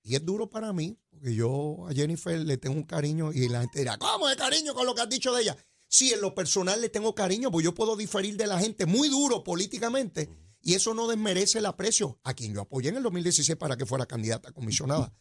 y 0.04 0.16
es 0.16 0.24
duro 0.24 0.48
para 0.50 0.72
mí, 0.72 1.00
porque 1.10 1.34
yo 1.34 1.88
a 1.90 1.94
Jennifer 1.94 2.38
le 2.40 2.58
tengo 2.58 2.76
un 2.76 2.84
cariño 2.84 3.34
y 3.34 3.48
la 3.50 3.62
gente 3.62 3.80
dirá, 3.80 3.98
¿cómo 3.98 4.28
de 4.28 4.36
cariño 4.36 4.76
con 4.76 4.86
lo 4.86 4.94
que 4.94 5.02
has 5.02 5.10
dicho 5.10 5.34
de 5.34 5.42
ella? 5.42 5.58
Sí, 5.88 6.14
en 6.14 6.22
lo 6.22 6.36
personal 6.36 6.80
le 6.80 6.90
tengo 6.90 7.16
cariño, 7.16 7.50
pues 7.52 7.64
yo 7.64 7.74
puedo 7.74 7.96
diferir 7.96 8.38
de 8.38 8.46
la 8.48 8.60
gente 8.60 8.86
muy 8.86 9.10
duro 9.10 9.44
políticamente 9.44 10.30
y 10.66 10.74
eso 10.74 10.96
no 10.96 11.08
desmerece 11.08 11.60
el 11.60 11.68
aprecio 11.68 12.20
a 12.24 12.34
quien 12.34 12.52
yo 12.52 12.62
apoyé 12.62 12.90
en 12.90 12.98
el 12.98 13.04
2016 13.04 13.56
para 13.56 13.78
que 13.78 13.86
fuera 13.86 14.08
candidata 14.08 14.50
a 14.50 14.52
comisionada. 14.52 15.14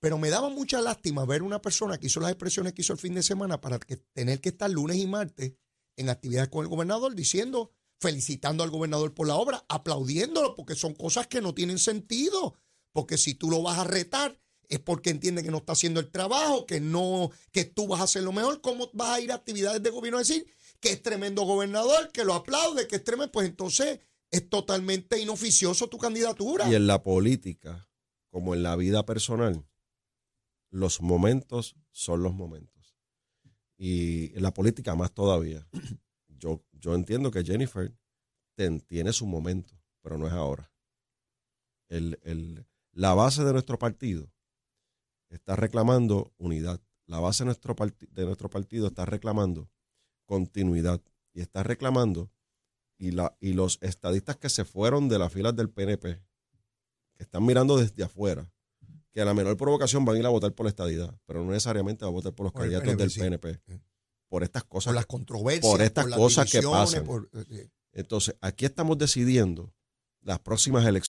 Pero 0.00 0.16
me 0.16 0.30
daba 0.30 0.48
mucha 0.48 0.80
lástima 0.80 1.26
ver 1.26 1.42
una 1.42 1.60
persona 1.60 1.98
que 1.98 2.06
hizo 2.06 2.20
las 2.20 2.30
expresiones 2.30 2.72
que 2.72 2.80
hizo 2.80 2.94
el 2.94 2.98
fin 2.98 3.12
de 3.12 3.22
semana 3.22 3.60
para 3.60 3.78
que, 3.78 3.98
tener 3.98 4.40
que 4.40 4.48
estar 4.48 4.70
lunes 4.70 4.96
y 4.96 5.06
martes 5.06 5.52
en 5.96 6.08
actividades 6.08 6.48
con 6.48 6.62
el 6.62 6.70
gobernador 6.70 7.14
diciendo, 7.14 7.70
felicitando 8.00 8.64
al 8.64 8.70
gobernador 8.70 9.12
por 9.12 9.26
la 9.28 9.34
obra, 9.34 9.62
aplaudiéndolo, 9.68 10.54
porque 10.54 10.74
son 10.74 10.94
cosas 10.94 11.26
que 11.26 11.42
no 11.42 11.52
tienen 11.52 11.78
sentido. 11.78 12.54
Porque 12.92 13.18
si 13.18 13.34
tú 13.34 13.50
lo 13.50 13.60
vas 13.60 13.78
a 13.78 13.84
retar, 13.84 14.40
es 14.70 14.78
porque 14.78 15.10
entiende 15.10 15.42
que 15.42 15.50
no 15.50 15.58
está 15.58 15.74
haciendo 15.74 16.00
el 16.00 16.10
trabajo, 16.10 16.64
que 16.64 16.80
no, 16.80 17.30
que 17.52 17.66
tú 17.66 17.88
vas 17.88 18.00
a 18.00 18.04
hacer 18.04 18.22
lo 18.22 18.32
mejor. 18.32 18.62
¿Cómo 18.62 18.88
vas 18.94 19.10
a 19.10 19.20
ir 19.20 19.32
a 19.32 19.34
actividades 19.34 19.82
de 19.82 19.90
gobierno 19.90 20.16
a 20.16 20.22
decir 20.22 20.46
que 20.80 20.92
es 20.92 21.02
tremendo 21.02 21.42
gobernador, 21.42 22.10
que 22.10 22.24
lo 22.24 22.32
aplaude, 22.32 22.88
que 22.88 22.96
es 22.96 23.04
tremendo? 23.04 23.32
Pues 23.32 23.46
entonces 23.46 24.00
es 24.30 24.48
totalmente 24.48 25.18
inoficioso 25.20 25.88
tu 25.88 25.98
candidatura. 25.98 26.68
Y 26.70 26.74
en 26.74 26.86
la 26.86 27.02
política, 27.02 27.88
como 28.30 28.54
en 28.54 28.62
la 28.62 28.76
vida 28.76 29.04
personal, 29.06 29.66
los 30.70 31.00
momentos 31.00 31.76
son 31.90 32.22
los 32.22 32.34
momentos. 32.34 32.96
Y 33.76 34.36
en 34.36 34.42
la 34.42 34.52
política 34.52 34.94
más 34.94 35.12
todavía. 35.12 35.66
Yo, 36.40 36.62
yo 36.72 36.94
entiendo 36.94 37.32
que 37.32 37.42
Jennifer 37.42 37.92
ten- 38.54 38.80
tiene 38.82 39.12
su 39.12 39.26
momento, 39.26 39.74
pero 40.02 40.18
no 40.18 40.28
es 40.28 40.32
ahora. 40.32 40.70
El- 41.88 42.20
el- 42.22 42.64
la 42.92 43.12
base 43.14 43.42
de 43.42 43.52
nuestro 43.52 43.76
partido 43.76 44.32
está 45.30 45.56
reclamando 45.56 46.32
unidad. 46.38 46.80
La 47.06 47.18
base 47.18 47.42
de 47.42 47.46
nuestro, 47.46 47.74
de 48.10 48.24
nuestro 48.24 48.50
partido 48.50 48.86
está 48.86 49.04
reclamando 49.04 49.68
continuidad 50.26 51.02
y 51.32 51.40
está 51.40 51.64
reclamando 51.64 52.30
y, 52.98 53.12
la, 53.12 53.36
y 53.40 53.52
los 53.52 53.78
estadistas 53.80 54.36
que 54.36 54.48
se 54.48 54.64
fueron 54.64 55.08
de 55.08 55.18
las 55.18 55.32
filas 55.32 55.54
del 55.56 55.70
PNP, 55.70 56.20
que 57.14 57.22
están 57.22 57.44
mirando 57.46 57.76
desde 57.76 58.02
afuera, 58.04 58.50
que 59.12 59.20
a 59.20 59.24
la 59.24 59.34
menor 59.34 59.56
provocación 59.56 60.04
van 60.04 60.16
a 60.16 60.18
ir 60.18 60.26
a 60.26 60.30
votar 60.30 60.52
por 60.52 60.64
la 60.66 60.70
estadidad, 60.70 61.18
pero 61.26 61.42
no 61.44 61.50
necesariamente 61.50 62.04
van 62.04 62.12
a 62.12 62.14
votar 62.16 62.32
por 62.34 62.44
los 62.44 62.52
Por 62.52 62.62
candidatos 62.62 62.86
del 62.96 62.96
PNP, 63.10 63.52
sí. 63.54 63.60
PNP. 63.60 63.82
Por 64.28 64.42
estas 64.44 64.64
cosas. 64.64 64.90
por 64.90 64.94
las 64.96 65.06
controversias, 65.06 65.70
por 65.72 65.80
estas 65.80 66.06
cosas 66.06 66.50
que 66.50 66.60
pasan. 66.62 67.04
por- 67.04 67.30
eh, 67.50 67.68
Entonces, 67.92 68.36
aquí 68.42 68.66
estamos 68.66 68.98
decidiendo 68.98 69.72
las 70.20 70.38
próximas 70.40 70.84
elecciones. 70.84 71.06